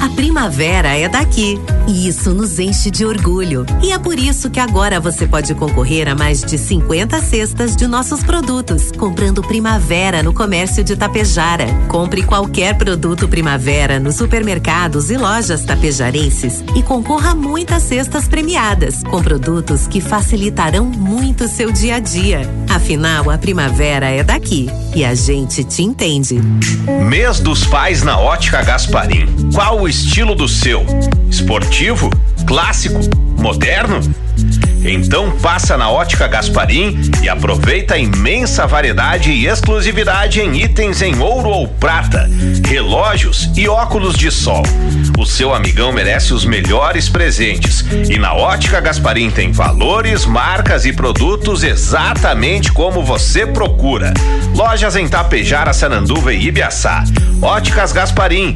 [0.01, 3.65] A primavera é daqui e isso nos enche de orgulho.
[3.81, 7.87] E é por isso que agora você pode concorrer a mais de 50 cestas de
[7.87, 11.67] nossos produtos, comprando Primavera no comércio de Tapejara.
[11.87, 19.03] Compre qualquer produto Primavera nos supermercados e lojas tapejarenses e concorra a muitas cestas premiadas,
[19.03, 22.41] com produtos que facilitarão muito seu dia a dia.
[22.69, 26.41] Afinal, a primavera é daqui e a gente te entende.
[27.07, 29.28] Mês dos Pais na Ótica Gasparim.
[29.53, 30.85] Qual o estilo do seu?
[31.29, 32.09] Esportivo?
[32.45, 32.99] Clássico?
[33.37, 34.01] Moderno?
[34.83, 41.19] Então passa na Ótica Gasparim e aproveita a imensa variedade e exclusividade em itens em
[41.19, 42.29] ouro ou prata,
[42.65, 44.63] relógios e óculos de sol.
[45.17, 50.93] O seu amigão merece os melhores presentes e na Ótica Gasparim tem valores, marcas e
[50.93, 54.13] produtos exatamente como você procura.
[54.55, 57.03] Lojas em Tapejara, Sananduva e Ibiaçá.
[57.41, 58.55] Óticas Gasparim,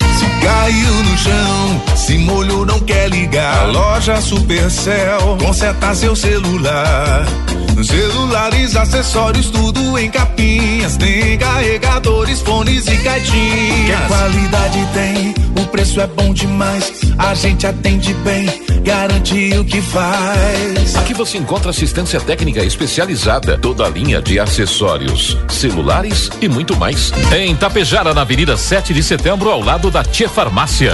[0.41, 3.59] Caiu no chão, se molhou, não quer ligar.
[3.59, 7.25] A loja Supercell conserta seu celular.
[7.83, 10.97] Celulares, acessórios, tudo em capinhas.
[10.97, 14.01] Tem carregadores, fones e caixinhas.
[14.01, 16.91] Que qualidade tem, o preço é bom demais.
[17.17, 18.47] A gente atende bem,
[18.83, 20.95] garante o que faz.
[20.95, 27.11] Aqui você encontra assistência técnica especializada, toda a linha de acessórios, celulares e muito mais.
[27.35, 30.93] Em Tapejara, na Avenida 7 de Setembro, ao lado da Tia Farmácia.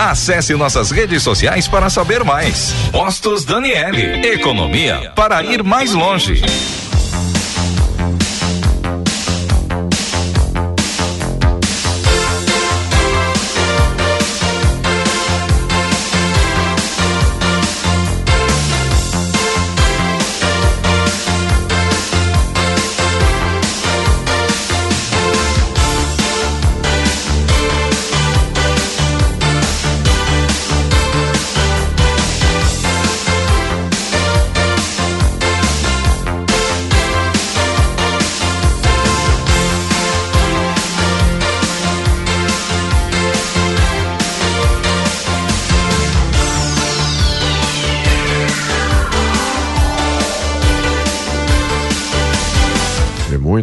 [0.00, 2.72] Acesse nossas redes sociais para saber mais.
[2.90, 4.26] Postos Daniele.
[4.26, 6.40] Economia para ir mais longe.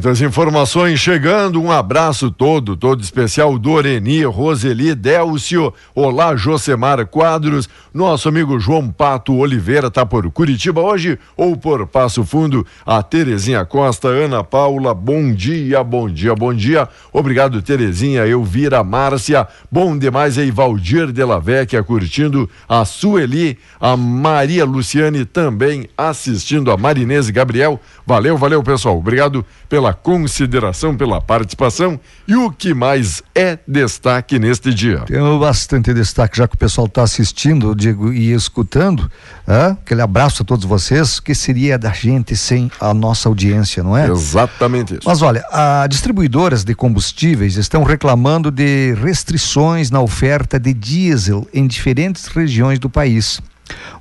[0.08, 1.62] Muitas informações chegando.
[1.62, 8.89] Um abraço todo, todo especial do Oreni, Roseli, Délcio, Olá, Josemar Quadros, nosso amigo João
[8.89, 14.93] Pato Oliveira tá por Curitiba hoje ou por Passo Fundo, a Terezinha Costa, Ana Paula,
[14.93, 16.88] bom dia, bom dia, bom dia.
[17.12, 24.63] Obrigado, Terezinha, Elvira, Márcia, bom demais aí, Valdir Della Vecchia curtindo, a Sueli, a Maria
[24.63, 27.78] Luciane também assistindo, a Marinese Gabriel.
[28.06, 28.98] Valeu, valeu, pessoal.
[28.98, 34.99] Obrigado pela consideração, pela participação e o que mais é destaque neste dia.
[34.99, 39.12] Tem bastante destaque, já que o pessoal está assistindo, digo, e escutando.
[39.47, 41.17] ah, Aquele abraço a todos vocês.
[41.17, 44.07] O que seria da gente sem a nossa audiência, não é?
[44.10, 45.03] Exatamente isso.
[45.05, 51.67] Mas olha, as distribuidoras de combustíveis estão reclamando de restrições na oferta de diesel em
[51.67, 53.41] diferentes regiões do país.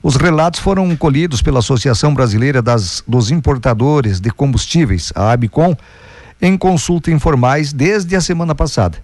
[0.02, 5.76] Os relatos foram colhidos pela Associação Brasileira das, dos Importadores de Combustíveis, a ABICOM,
[6.40, 8.98] em consulta informais desde a semana passada.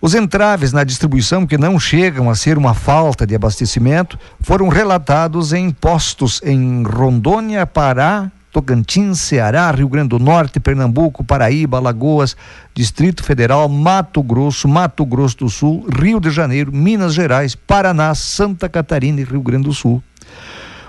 [0.00, 5.52] Os entraves na distribuição, que não chegam a ser uma falta de abastecimento, foram relatados
[5.52, 12.36] em postos em Rondônia, Pará, Tocantins, Ceará, Rio Grande do Norte, Pernambuco, Paraíba, Alagoas,
[12.72, 18.68] Distrito Federal, Mato Grosso, Mato Grosso do Sul, Rio de Janeiro, Minas Gerais, Paraná, Santa
[18.68, 20.00] Catarina e Rio Grande do Sul.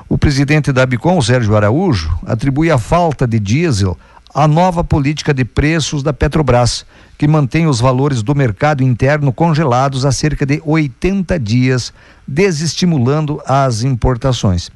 [0.07, 3.97] O presidente da Abicom, Sérgio Araújo, atribui a falta de diesel
[4.35, 6.85] à nova política de preços da Petrobras,
[7.17, 11.93] que mantém os valores do mercado interno congelados há cerca de 80 dias,
[12.27, 14.69] desestimulando as importações.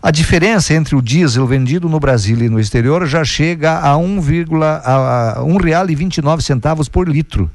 [0.00, 4.20] A diferença entre o diesel vendido no Brasil e no exterior já chega a 1,
[4.84, 7.50] a um real e 29 centavos por litro.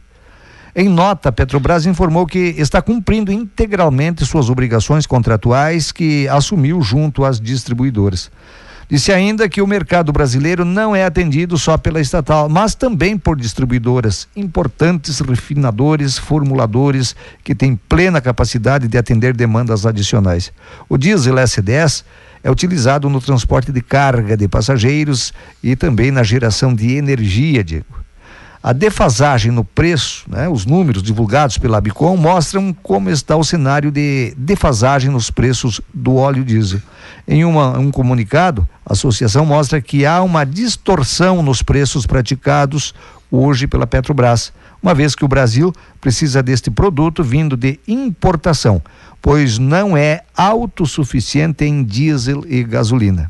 [0.76, 7.24] Em nota, a Petrobras informou que está cumprindo integralmente suas obrigações contratuais que assumiu junto
[7.24, 8.30] às distribuidoras.
[8.88, 13.36] Disse ainda que o mercado brasileiro não é atendido só pela estatal, mas também por
[13.36, 20.54] distribuidoras, importantes refinadores, formuladores que têm plena capacidade de atender demandas adicionais.
[20.88, 22.04] O diesel S10
[22.44, 28.05] é utilizado no transporte de carga de passageiros e também na geração de energia, Diego.
[28.66, 33.92] A defasagem no preço, né, os números divulgados pela Bicom mostram como está o cenário
[33.92, 36.82] de defasagem nos preços do óleo diesel.
[37.28, 42.92] Em uma, um comunicado, a associação mostra que há uma distorção nos preços praticados
[43.30, 45.72] hoje pela Petrobras, uma vez que o Brasil
[46.02, 48.82] precisa deste produto vindo de importação,
[49.22, 53.30] pois não é autossuficiente em diesel e gasolina.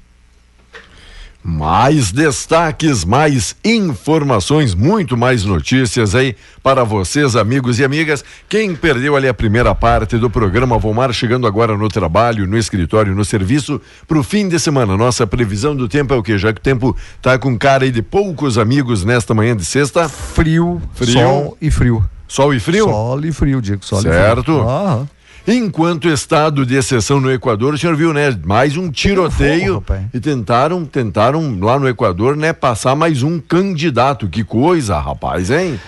[1.48, 8.26] Mais destaques, mais informações, muito mais notícias aí para vocês, amigos e amigas.
[8.50, 13.14] Quem perdeu ali a primeira parte do programa, Vomar chegando agora no trabalho, no escritório,
[13.14, 14.98] no serviço, para o fim de semana.
[14.98, 16.36] Nossa previsão do tempo é o que?
[16.36, 20.10] Já que o tempo tá com cara aí de poucos amigos nesta manhã de sexta.
[20.10, 21.14] Frio, frio.
[21.14, 22.04] sol e frio.
[22.28, 22.86] Sol e frio?
[22.86, 23.86] Sol e frio, Diego.
[23.86, 24.40] Sol certo.
[24.40, 24.68] E frio.
[24.68, 25.08] Aham.
[25.48, 28.36] Enquanto estado de exceção no Equador, o senhor viu, né?
[28.44, 32.52] Mais um tiroteio e tentaram, tentaram lá no Equador, né?
[32.52, 34.28] Passar mais um candidato.
[34.28, 35.80] Que coisa, rapaz, hein?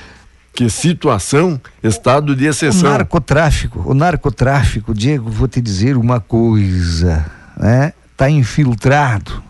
[0.53, 2.89] Que situação, estado de exceção.
[2.89, 7.25] O narcotráfico, o narcotráfico, Diego, vou te dizer uma coisa,
[7.57, 7.93] né?
[8.15, 9.43] Tá infiltrado,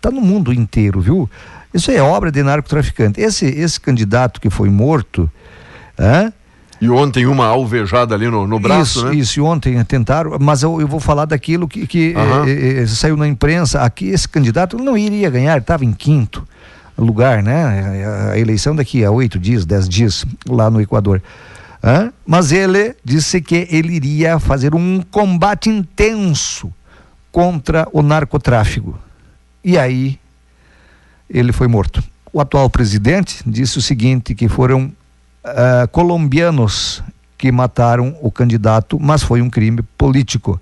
[0.00, 1.30] tá no mundo inteiro, viu?
[1.72, 3.20] Isso é obra de narcotraficante.
[3.20, 5.30] Esse, esse candidato que foi morto,
[5.98, 6.32] hein?
[6.80, 9.14] E ontem uma alvejada ali no, no braço, isso, né?
[9.14, 12.14] Isso, e ontem tentaram, mas eu, eu vou falar daquilo que, que
[12.46, 13.80] eh, eh, saiu na imprensa.
[13.80, 16.46] Aqui esse candidato não iria ganhar, estava em quinto
[16.98, 18.32] lugar, né?
[18.32, 21.22] A eleição daqui a oito dias, dez dias, lá no Equador.
[21.82, 22.12] Hã?
[22.26, 26.72] Mas ele disse que ele iria fazer um combate intenso
[27.30, 28.98] contra o narcotráfico.
[29.62, 30.18] E aí
[31.28, 32.02] ele foi morto.
[32.32, 34.92] O atual presidente disse o seguinte, que foram
[35.46, 37.04] ah, colombianos
[37.38, 40.60] que mataram o candidato, mas foi um crime político.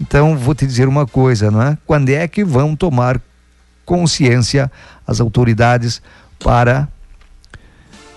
[0.00, 1.78] Então, vou te dizer uma coisa, não é?
[1.86, 3.20] Quando é que vão tomar
[3.84, 4.70] consciência
[5.06, 6.00] as autoridades
[6.38, 6.88] para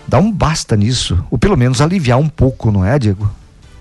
[0.07, 3.29] dar um basta nisso, ou pelo menos aliviar um pouco, não é, Diego?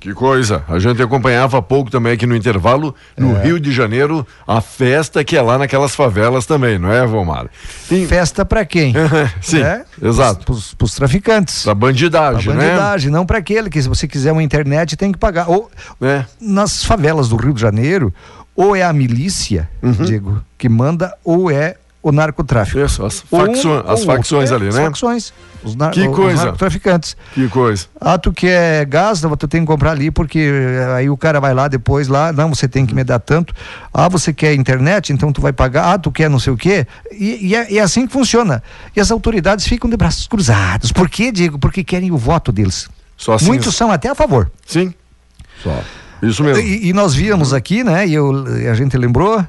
[0.05, 0.63] Que coisa.
[0.69, 3.43] A gente acompanhava há pouco também aqui no intervalo, no É.
[3.45, 7.47] Rio de Janeiro, a festa que é lá naquelas favelas também, não é, Vomar?
[8.07, 8.93] Festa para quem?
[9.41, 9.83] Sim, É?
[10.03, 10.45] exato.
[10.77, 11.63] Para os traficantes.
[11.63, 12.67] Pra bandidagem, Pra né?
[12.69, 15.49] bandidagem, não para aquele que se você quiser uma internet tem que pagar.
[15.49, 15.71] Ou
[16.03, 16.27] É.
[16.39, 18.13] nas favelas do Rio de Janeiro,
[18.55, 19.93] ou é a milícia, Uhum.
[20.05, 22.79] Diego, que manda, ou é o narcotráfico.
[22.79, 24.67] Isso, as, Ou um facções, as facções outro.
[24.67, 24.81] ali, É, né?
[24.83, 25.33] As facções.
[25.65, 26.43] Os, nar Que os coisa.
[26.45, 27.17] narcotraficantes.
[27.33, 27.87] Que coisa.
[27.99, 31.41] Ah, tu quer gás, não, tu tem que comprar ali, porque eh, aí o cara
[31.41, 33.55] vai lá depois lá, não, você tem que me dar tanto.
[33.93, 35.95] Ah, você quer internet, então tu vai pagar.
[35.95, 36.87] Ah, tu quer não sei o quê.
[37.11, 38.63] E, e é, é assim que funciona.
[38.95, 40.93] E as autoridades ficam de braços cruzados.
[40.93, 41.59] Por quê, Diego?
[41.59, 42.87] Porque querem o voto deles.
[43.17, 44.51] Só assim- Muitos são até a favor.
[44.67, 44.93] Sim.
[45.63, 45.83] Só.
[46.23, 46.63] Isso mesmo.
[46.63, 48.07] E, e nós víamos aqui, né?
[48.07, 49.43] E eu, e a gente lembrou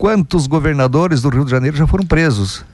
[0.00, 2.64] quantos governadores do Rio de Janeiro já foram presos.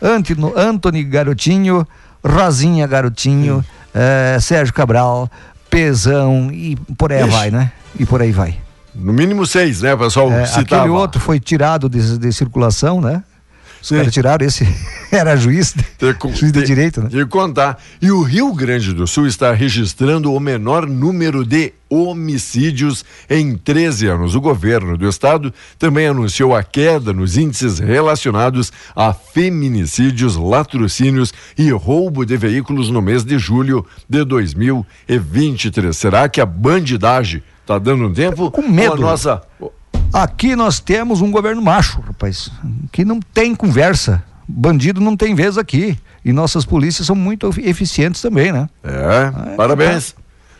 [0.00, 1.86] Antino, Antony Garotinho,
[2.26, 3.62] Rosinha Garotinho,
[3.94, 5.30] eh, Sérgio Cabral,
[5.68, 7.30] Pezão e por aí Ixi.
[7.30, 7.70] vai, né?
[7.98, 8.56] E por aí vai.
[8.94, 9.94] No mínimo seis, né?
[9.94, 10.82] Pessoal É, citava.
[10.84, 13.22] aquele outro foi tirado de, de circulação, né?
[13.82, 14.66] Os caras tiraram, esse
[15.10, 17.08] era juiz, de- juiz de direito, né?
[17.08, 17.78] De contar.
[18.00, 24.06] E o Rio Grande do Sul está registrando o menor número de homicídios em 13
[24.06, 24.34] anos.
[24.34, 31.70] O governo do estado também anunciou a queda nos índices relacionados a feminicídios, latrocínios e
[31.70, 35.96] roubo de veículos no mês de julho de 2023.
[35.96, 38.50] Será que a bandidagem está dando um tempo?
[38.50, 38.92] Com medo.
[38.92, 39.42] Ou a nossa
[40.12, 42.50] Aqui nós temos um governo macho, rapaz,
[42.90, 44.22] que não tem conversa.
[44.46, 45.96] Bandido não tem vez aqui.
[46.24, 48.68] E nossas polícias são muito efi- eficientes também, né?
[48.84, 50.14] É, parabéns.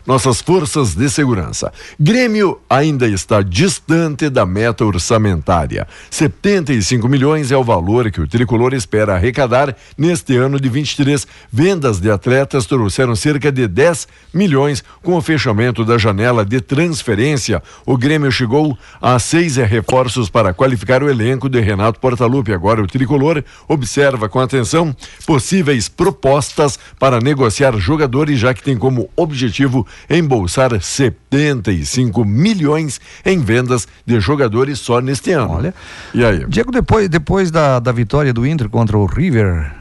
[0.05, 1.71] Nossas forças de segurança.
[1.99, 5.87] Grêmio ainda está distante da meta orçamentária.
[6.09, 11.27] 75 milhões é o valor que o tricolor espera arrecadar neste ano de 23.
[11.51, 17.61] Vendas de atletas trouxeram cerca de 10 milhões com o fechamento da janela de transferência.
[17.85, 22.53] O Grêmio chegou a seis reforços para qualificar o elenco de Renato Portaluppi.
[22.53, 24.95] Agora o tricolor observa com atenção
[25.25, 33.87] possíveis propostas para negociar jogadores, já que tem como objetivo embolsar 75 milhões em vendas
[34.05, 35.51] de jogadores só neste ano.
[35.53, 35.73] Olha.
[36.13, 36.45] E aí?
[36.47, 39.71] Diego, depois, depois da, da vitória do Inter contra o River,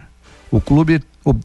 [0.50, 1.40] o clube ob-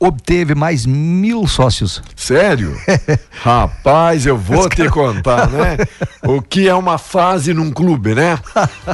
[0.00, 2.02] obteve mais mil sócios.
[2.14, 2.76] Sério?
[3.42, 5.76] Rapaz, eu vou te contar, né?
[6.24, 8.38] O que é uma fase num clube, né?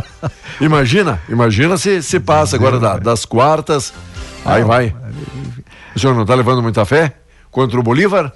[0.60, 3.92] Imagina, imagina se se passa agora da- das quartas,
[4.44, 4.94] aí vai.
[5.94, 7.12] O senhor não tá levando muita fé
[7.50, 8.32] contra o Bolívar?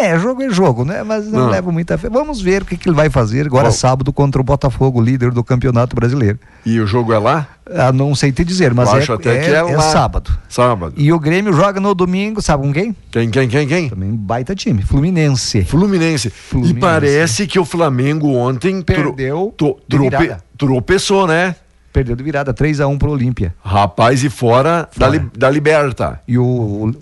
[0.00, 1.02] É, jogo é jogo, né?
[1.02, 1.50] Mas não, Não.
[1.50, 2.08] levo muita fé.
[2.08, 3.72] Vamos ver o que, que ele vai fazer agora Qual?
[3.72, 6.38] sábado contra o Botafogo, líder do Campeonato Brasileiro.
[6.64, 7.46] E o jogo é lá?
[7.72, 8.98] Ah, não sei te dizer, mas é,
[9.28, 10.30] é- é é sábado.
[10.48, 10.94] Sábado.
[10.96, 12.96] E o Grêmio joga no domingo, sabe com quem?
[13.10, 13.88] Quem, quem, quem, quem?
[13.90, 15.62] Também um baita time, Fluminense.
[15.64, 16.32] Fluminense.
[16.64, 21.54] E parece que o Flamengo ontem tro- Perdeu de trope- tropeçou, né?
[21.92, 23.54] Perdeu de virada 3 a 1 pro Olímpia.
[23.64, 26.20] Rapaz, e fora, Da, li- da Liberta.
[26.26, 26.94] E o, o-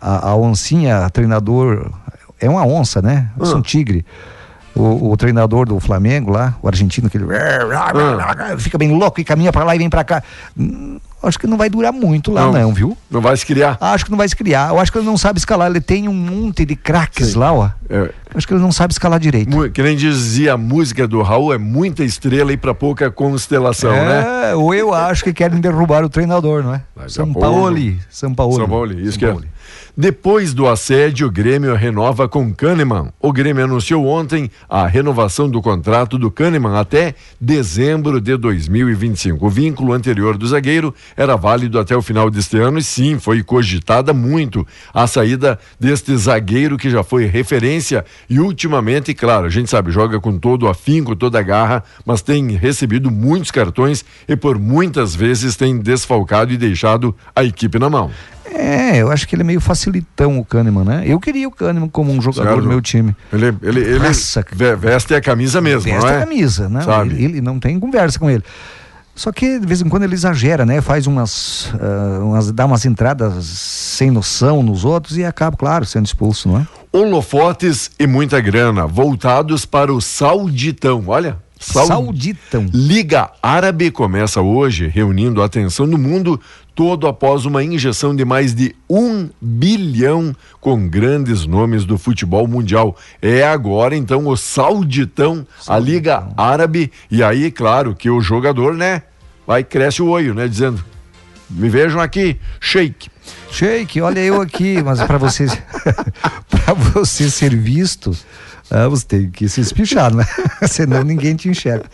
[0.00, 1.90] a, a oncinha, treinador,
[2.40, 3.30] é uma onça, né?
[3.40, 3.54] É Ah.
[3.56, 4.04] um tigre.
[4.74, 8.56] O, o treinador do Flamengo lá, o argentino, que ele Ah.
[8.58, 10.22] fica bem louco e caminha pra lá e vem pra cá.
[10.58, 12.52] Hum, Acho que não vai durar muito lá, Não.
[12.52, 12.96] não, viu?
[13.10, 13.76] Não vai se criar.
[13.80, 14.68] Acho que não vai se criar.
[14.68, 15.68] Eu acho que ele não sabe escalar.
[15.68, 17.70] Ele tem um monte de craques lá, ó.
[17.90, 19.70] É, Acho que ele não sabe escalar direito.
[19.70, 24.50] que nem dizia a música do Raul, é muita estrela e pra pouca constelação, né?
[24.50, 26.82] é, ou eu acho que querem derrubar o treinador, não é?
[27.08, 27.32] São.
[27.32, 27.72] Paulo.
[28.10, 28.54] São Paulo.
[28.54, 29.34] São Paulo, isso que é.
[29.96, 33.12] Depois do assédio, o Grêmio renova com Kahneman.
[33.20, 39.46] O Grêmio anunciou ontem a renovação do contrato do Kahneman até dezembro de 2025.
[39.46, 43.42] O vínculo anterior do zagueiro era válido até o final deste ano e sim, foi
[43.42, 49.70] cogitada muito a saída deste zagueiro que já foi referência e ultimamente, claro, a gente
[49.70, 54.58] sabe, joga com todo afinco, toda a garra, mas tem recebido muitos cartões e por
[54.58, 58.10] muitas vezes tem desfalcado e deixado a equipe na mão.
[58.54, 61.02] É, eu acho que ele é meio facilitão o Kahneman, né?
[61.06, 63.14] Eu queria o Kahneman como um jogador do meu time.
[63.32, 66.16] Ele, ele, ele Nossa, ve- veste a camisa mesmo, Veste não é?
[66.16, 66.80] a camisa, né?
[67.04, 68.42] Ele, ele não tem conversa com ele.
[69.14, 70.80] Só que de vez em quando ele exagera, né?
[70.82, 76.04] Faz umas, ah, umas dá umas entradas sem noção nos outros e acaba, claro, sendo
[76.04, 76.66] expulso, não é?
[76.92, 81.02] Holofotes e muita grana voltados para o Sauditão.
[81.06, 81.38] Olha.
[81.58, 82.66] Saud- Sauditão.
[82.74, 86.38] Liga Árabe começa hoje reunindo a atenção do mundo
[86.76, 92.94] todo após uma injeção de mais de um bilhão com grandes nomes do futebol mundial.
[93.22, 99.02] É agora então o Sauditão, a Liga Árabe e aí claro que o jogador, né,
[99.46, 100.84] vai cresce o olho, né, dizendo
[101.48, 103.08] me vejam aqui, Sheik.
[103.50, 105.46] Sheik, olha eu aqui, mas para você
[106.50, 108.14] para você ser visto,
[108.70, 110.26] ah, você tem que se espichar, né?
[110.68, 111.86] Senão ninguém te enxerga.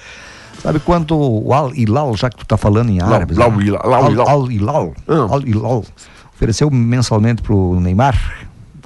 [0.62, 3.64] Sabe quanto o Al Hilal, já que tu tá falando em árabe, Lau né?
[3.64, 4.12] Hilal, Lau Al-
[4.50, 4.94] Hilal.
[5.08, 6.02] Al Hilal, Ah.
[6.34, 8.16] Ofereceu mensalmente pro Neymar?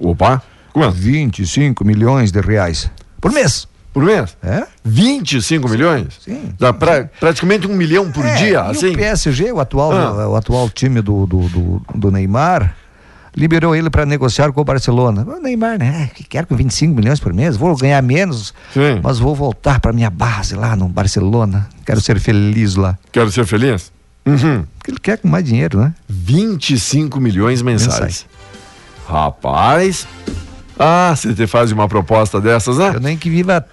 [0.01, 0.93] Opa, quanto?
[0.95, 3.67] 25 milhões de reais por mês.
[3.93, 4.37] Por mês?
[4.43, 4.67] É?
[4.85, 6.19] 25 milhões?
[6.21, 6.51] Sim.
[6.59, 8.91] Dá pra, praticamente um milhão por É, dia, assim?
[8.93, 10.29] O PSG, o atual, Ah.
[10.29, 12.77] o atual time do, do, do, do Neymar,
[13.37, 15.25] liberou ele para negociar com o Barcelona.
[15.29, 16.11] O Neymar, né?
[16.15, 19.01] Que quer com 25 milhões por mês, vou ganhar menos, Sim.
[19.03, 21.69] mas vou voltar para minha base lá no Barcelona.
[21.85, 22.99] Quero ser feliz lá.
[23.13, 23.93] Quero ser feliz?
[24.25, 24.65] Uhum.
[24.79, 25.95] Porque ele quer com mais dinheiro, né?
[26.09, 27.95] 25 milhões mensais.
[27.95, 28.27] Mensais.
[29.07, 30.09] Rapaz.
[30.79, 32.93] Ah, você te faz uma proposta dessas, né?
[32.95, 33.65] Eu nem que viva.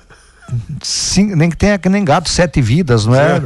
[0.81, 3.41] Sim, nem que tenha que nem gato sete vidas, não é?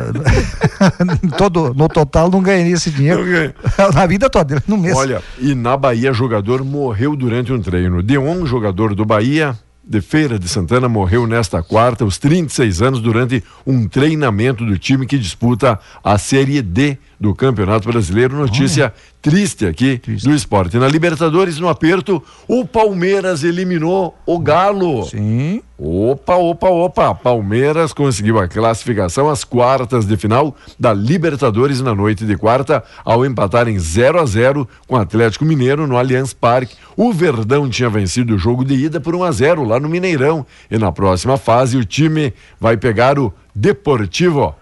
[1.37, 3.23] Todo, no total não ganharia esse dinheiro.
[3.93, 4.95] Na vida toda, no mês.
[4.95, 8.01] Olha, e na Bahia, jogador morreu durante um treino.
[8.01, 13.43] Deon, jogador do Bahia, de Feira de Santana, morreu nesta quarta, aos 36 anos, durante
[13.65, 18.35] um treinamento do time que disputa a Série D do Campeonato Brasileiro.
[18.35, 20.77] Notícia triste aqui do esporte.
[20.77, 25.03] Na Libertadores, no aperto, o Palmeiras eliminou o Galo.
[25.05, 25.61] Sim.
[25.77, 27.15] Opa, opa, opa.
[27.15, 33.25] Palmeiras conseguiu a classificação às quartas de final da Libertadores na noite de quarta, ao
[33.25, 36.75] empatar em 0 a 0 com o Atlético Mineiro no Allianz Parque.
[36.95, 40.45] O Verdão tinha vencido o jogo de ida por 1 a 0 lá no Mineirão.
[40.69, 44.55] E na próxima fase o time vai pegar o Deportivo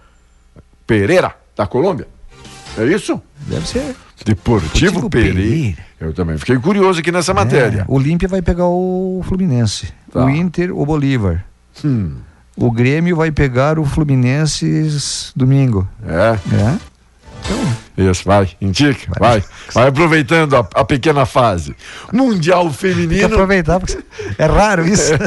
[0.88, 2.15] Pereira da Colômbia.
[2.78, 3.22] É isso?
[3.48, 3.96] Deve ser.
[4.26, 5.78] Deportivo Deportivo Pereira.
[6.00, 7.82] Eu também fiquei curioso aqui nessa matéria.
[7.82, 9.94] É, o Olímpia vai pegar o Fluminense.
[10.12, 10.26] Tá.
[10.26, 11.46] O Inter, o Bolívar.
[11.84, 12.16] Hum.
[12.56, 15.88] O Grêmio vai pegar o Fluminense domingo.
[16.06, 16.40] É.
[16.56, 16.78] É?
[17.98, 19.44] Isso, vai, indica, vai.
[19.74, 21.76] Vai aproveitando a, a pequena fase.
[22.12, 23.26] Mundial Tem que Feminino.
[23.26, 23.98] aproveitar, porque
[24.38, 25.14] é raro isso.
[25.14, 25.18] É,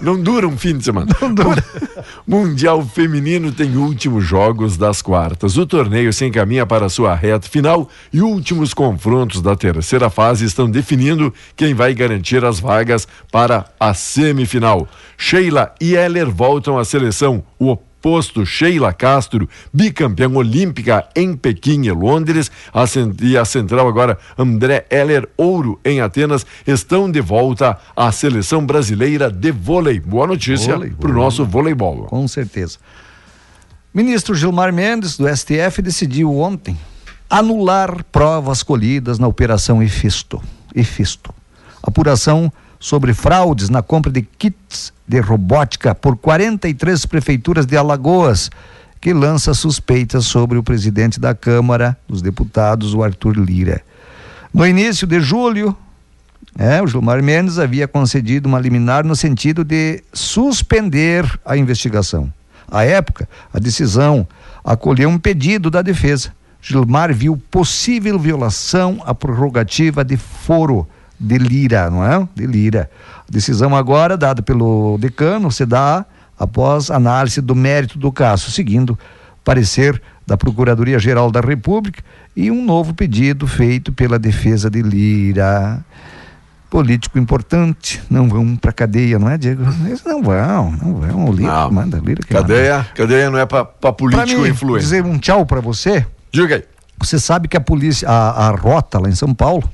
[0.00, 1.14] não, não dura um fim de semana.
[1.20, 1.62] Não dura.
[2.26, 5.56] Mundial Feminino tem últimos jogos das quartas.
[5.56, 10.70] O torneio se encaminha para sua reta final e últimos confrontos da terceira fase estão
[10.70, 14.86] definindo quem vai garantir as vagas para a semifinal.
[15.16, 17.42] Sheila e Heller voltam à seleção.
[17.58, 22.84] O oposto Sheila Castro, bicampeã olímpica em Pequim e Londres, a
[23.20, 29.30] e a central agora André Heller Ouro em Atenas, estão de volta à seleção brasileira
[29.30, 29.98] de vôlei.
[29.98, 32.04] Boa notícia para o nosso voleibol.
[32.04, 32.78] Com certeza.
[33.92, 36.78] Ministro Gilmar Mendes, do STF, decidiu ontem
[37.28, 40.40] anular provas colhidas na Operação Efisto.
[40.74, 41.34] Efisto.
[41.82, 48.50] Apuração sobre fraudes na compra de kits de robótica por 43 prefeituras de Alagoas,
[49.00, 53.82] que lança suspeitas sobre o presidente da Câmara dos Deputados, o Arthur Lira.
[54.52, 55.76] No início de julho,
[56.58, 62.32] é, o Gilmar Mendes havia concedido uma liminar no sentido de suspender a investigação.
[62.70, 64.26] À época, a decisão
[64.64, 66.32] acolheu um pedido da defesa.
[66.60, 70.86] Gilmar viu possível violação à prerrogativa de foro
[71.18, 72.26] de Lira, não é?
[72.34, 72.90] De Lira.
[73.28, 76.04] A decisão agora dada pelo decano se dá
[76.38, 78.98] após análise do mérito do caso, seguindo
[79.44, 82.02] parecer da Procuradoria-Geral da República
[82.36, 85.84] e um novo pedido feito pela defesa de Lira.
[86.70, 89.64] Político importante, não vão para cadeia, não é, Diego?
[89.86, 91.24] Eles não vão, não vão.
[91.30, 91.70] O Lira Não.
[91.72, 92.88] manda, Lira que Cadeia, manda.
[92.94, 94.82] cadeia não é para político Pra influente.
[94.82, 96.04] dizer um tchau para você.
[96.30, 96.64] Diga aí.
[97.00, 99.68] Você sabe que a polícia, a, a rota lá em São Paulo,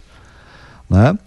[0.89, 1.19] né?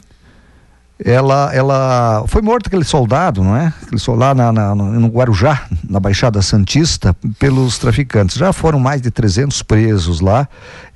[1.03, 3.71] Ela, ela foi morto aquele soldado, não é?
[3.83, 8.35] Aquele soldado na, na- no Guarujá, na Baixada Santista, pelos traficantes.
[8.35, 10.47] Já foram mais de 300 presos lá.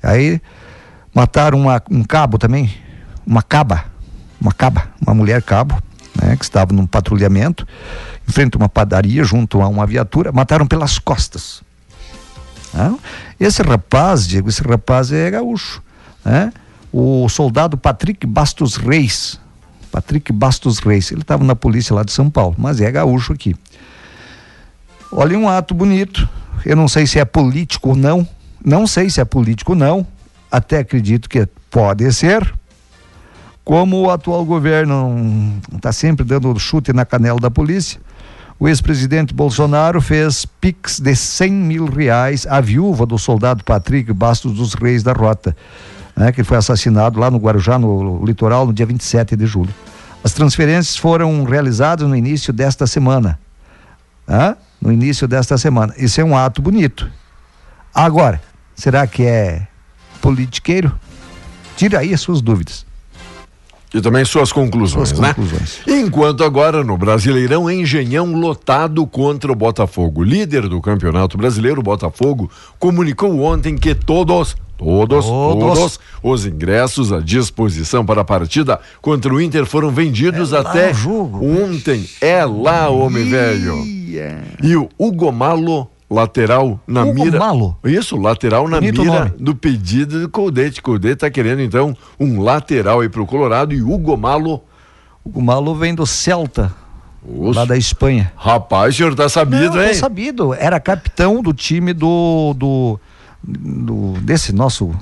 [0.02, 0.40] Aí
[1.14, 2.74] mataram uma- um cabo também,
[3.24, 3.84] uma caba,
[4.40, 5.80] uma caba, uma mulher cabo,
[6.20, 6.34] né?
[6.36, 7.64] Que estava num patrulhamento,
[8.28, 11.62] em frente a uma padaria, junto a uma viatura, mataram pelas costas.
[12.74, 12.96] Né?
[13.38, 15.80] Esse rapaz, Diego, esse rapaz é gaúcho.
[16.24, 16.52] Né?
[16.92, 19.40] O soldado Patrick Bastos Reis.
[19.92, 21.12] Patrick Bastos Reis.
[21.12, 23.54] Ele estava na polícia lá de São Paulo, mas é gaúcho aqui.
[25.12, 26.26] Olha, um ato bonito.
[26.64, 28.26] Eu não sei se é político ou não.
[28.64, 30.06] Não sei se é político ou não.
[30.50, 32.52] Até acredito que pode ser.
[33.62, 38.00] Como o atual governo está sempre dando chute na canela da polícia,
[38.58, 44.54] o ex-presidente Bolsonaro fez pix de 100 mil reais à viúva do soldado Patrick Bastos
[44.54, 45.56] dos Reis da Rota,
[46.16, 49.74] né, que foi assassinado lá no Guarujá, no litoral, no dia 27 de julho.
[50.22, 53.38] As transferências foram realizadas no início desta semana.
[54.28, 54.56] Hã?
[54.80, 55.92] No início desta semana.
[55.96, 57.10] Isso é um ato bonito.
[57.94, 58.40] Agora,
[58.74, 59.66] será que é
[60.20, 60.94] politiqueiro?
[61.76, 62.86] Tira aí as suas dúvidas.
[63.94, 65.34] E também suas conclusões, Suas né?
[65.34, 65.80] conclusões.
[65.86, 70.22] Enquanto agora no Brasileirão, Engenhão lotado contra o Botafogo.
[70.22, 75.78] Líder do Campeonato Brasileiro, o Botafogo, comunicou ontem que todos, todos, Todos.
[75.78, 80.90] todos os ingressos à disposição para a partida contra o Inter foram vendidos lá até
[80.90, 81.44] o jogo.
[81.44, 82.04] ontem.
[82.20, 83.76] É lá, homem velho.
[84.62, 87.38] E o Hugo Malo, lateral na Hugo mira.
[87.38, 87.76] Malo?
[87.84, 89.30] Isso, lateral na Bonito mira nome.
[89.38, 90.80] do pedido do Colde.
[90.82, 94.62] Colde tá querendo então um lateral aí pro Colorado e Hugo Malo.
[95.24, 96.74] O Malo vem do Celta,
[97.24, 98.32] lá da Espanha.
[98.36, 99.90] Rapaz, o senhor tá sabido, Não, hein?
[99.90, 100.52] tô sabido.
[100.54, 103.00] Era capitão do time do, do,
[103.42, 104.94] do- desse nosso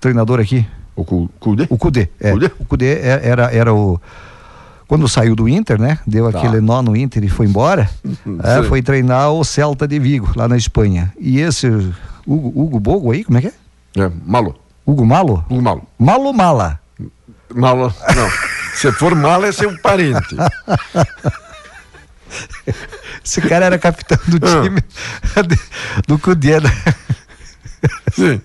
[0.00, 0.66] treinador aqui.
[0.94, 1.04] O
[1.38, 1.66] Cudê?
[1.68, 2.08] O Cudê.
[2.20, 2.32] É.
[2.58, 4.00] O Cudê é- era, era o.
[4.88, 5.98] Quando saiu do Inter, né?
[6.06, 6.38] Deu Tá.
[6.38, 7.90] aquele nó no Inter e foi embora.
[8.44, 8.68] é, Sim.
[8.68, 11.12] foi treinar o Celta de Vigo, lá na Espanha.
[11.18, 11.66] E esse
[12.26, 13.52] Hugo, Hugo Bogo aí, como é que é?
[14.04, 14.54] É, Malo.
[14.86, 15.44] Hugo Malo?
[15.50, 15.82] Hugo Malo.
[15.98, 16.80] Malo Mala.
[17.54, 18.30] Malo, não.
[18.74, 20.36] Se for malo, é seu parente.
[23.24, 24.62] Esse cara era capitão do Ah.
[24.62, 24.80] time
[26.06, 26.60] do Cudê.
[26.60, 26.70] né?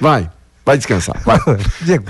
[0.00, 0.30] Vai,
[0.64, 1.20] vai descansar.
[1.24, 1.38] Vai.
[1.80, 2.04] Diego,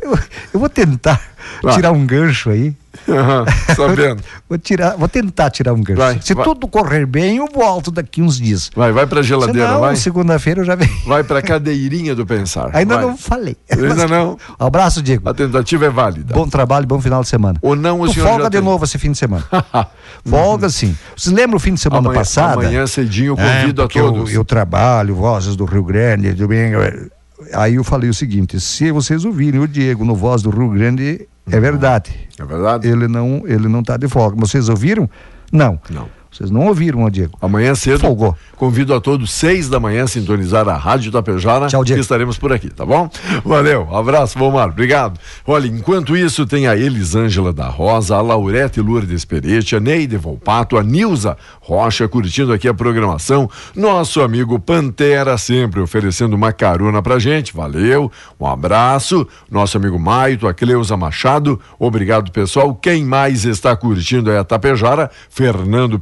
[0.00, 0.18] eu,
[0.54, 1.20] eu vou tentar
[1.62, 1.74] Vai.
[1.74, 2.76] tirar um gancho aí.
[3.08, 3.44] Aham,
[3.74, 4.22] sabendo.
[4.48, 6.00] Vou tirar, vou tentar tirar um gancho.
[6.00, 6.44] Vai, Se vai.
[6.44, 8.70] tudo correr bem, eu volto daqui uns dias.
[8.74, 9.96] Vai, vai pra geladeira, vai.
[9.96, 10.90] segunda-feira eu já venho.
[11.06, 12.70] Vai pra cadeirinha do pensar.
[12.74, 13.04] Ainda vai.
[13.06, 13.56] não falei.
[13.70, 14.38] Ainda não.
[14.58, 15.28] Abraço, Diego.
[15.28, 16.32] A tentativa é válida.
[16.34, 17.58] Bom trabalho, bom final de semana.
[17.62, 18.64] Ou não, o Tu senhor folga já de tem.
[18.64, 19.44] novo esse fim de semana.
[20.28, 20.96] folga sim.
[21.16, 22.52] Vocês lembram o fim de semana Amanhã- passada?
[22.54, 24.32] amanhã cedinho eu É, convido a porque eu- todos.
[24.32, 26.80] Eu, trabalho, Vozes do Rio Grande, domingo.
[26.80, 27.06] é.
[27.54, 31.26] Aí eu falei o seguinte: se vocês ouvirem o Diego no Voz do Rio Grande,
[31.50, 32.28] é verdade.
[32.38, 32.88] É verdade?
[32.88, 34.36] Ele não, ele não tá de folga.
[34.36, 35.08] Vocês ouviram?
[35.50, 35.78] Não.
[35.90, 36.08] Não.
[36.32, 37.36] Vocês não ouviram, Diego.
[37.42, 38.34] Amanhã cedo, Folgou.
[38.56, 41.66] convido a todos, seis da manhã, sintonizar a Rádio Tapejara.
[41.66, 41.98] Tchau, Diego.
[41.98, 43.10] que Estaremos por aqui, tá bom?
[43.44, 45.20] Valeu, abraço, Vomar, obrigado.
[45.46, 50.78] Olha, enquanto isso, tem a Elisângela da Rosa, a Laurete Lourdes Peretti, a Neide Volpato,
[50.78, 53.50] a Nilza Rocha, curtindo aqui a programação.
[53.76, 58.10] Nosso amigo Pantera, sempre oferecendo uma carona pra gente, valeu,
[58.40, 59.28] um abraço.
[59.50, 62.74] Nosso amigo Maito, a Cleusa Machado, obrigado, pessoal.
[62.74, 65.98] Quem mais está curtindo é a Tapejara, Fernando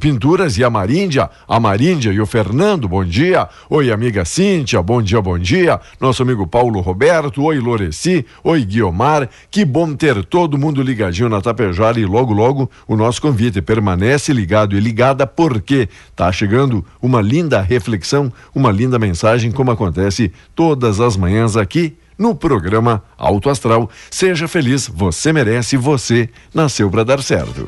[0.55, 3.49] E a Maríndia, a Maríndia e o Fernando, bom dia.
[3.67, 5.79] Oi, amiga Cíntia, bom dia, bom dia.
[5.99, 9.27] Nosso amigo Paulo Roberto, oi, Loreci, oi, Guiomar.
[9.49, 14.31] Que bom ter todo mundo ligadinho na Tapejara e logo, logo o nosso convite permanece
[14.31, 20.99] ligado e ligada porque tá chegando uma linda reflexão, uma linda mensagem, como acontece todas
[20.99, 23.89] as manhãs aqui no programa Alto Astral.
[24.11, 27.65] Seja feliz, você merece, você nasceu para dar certo.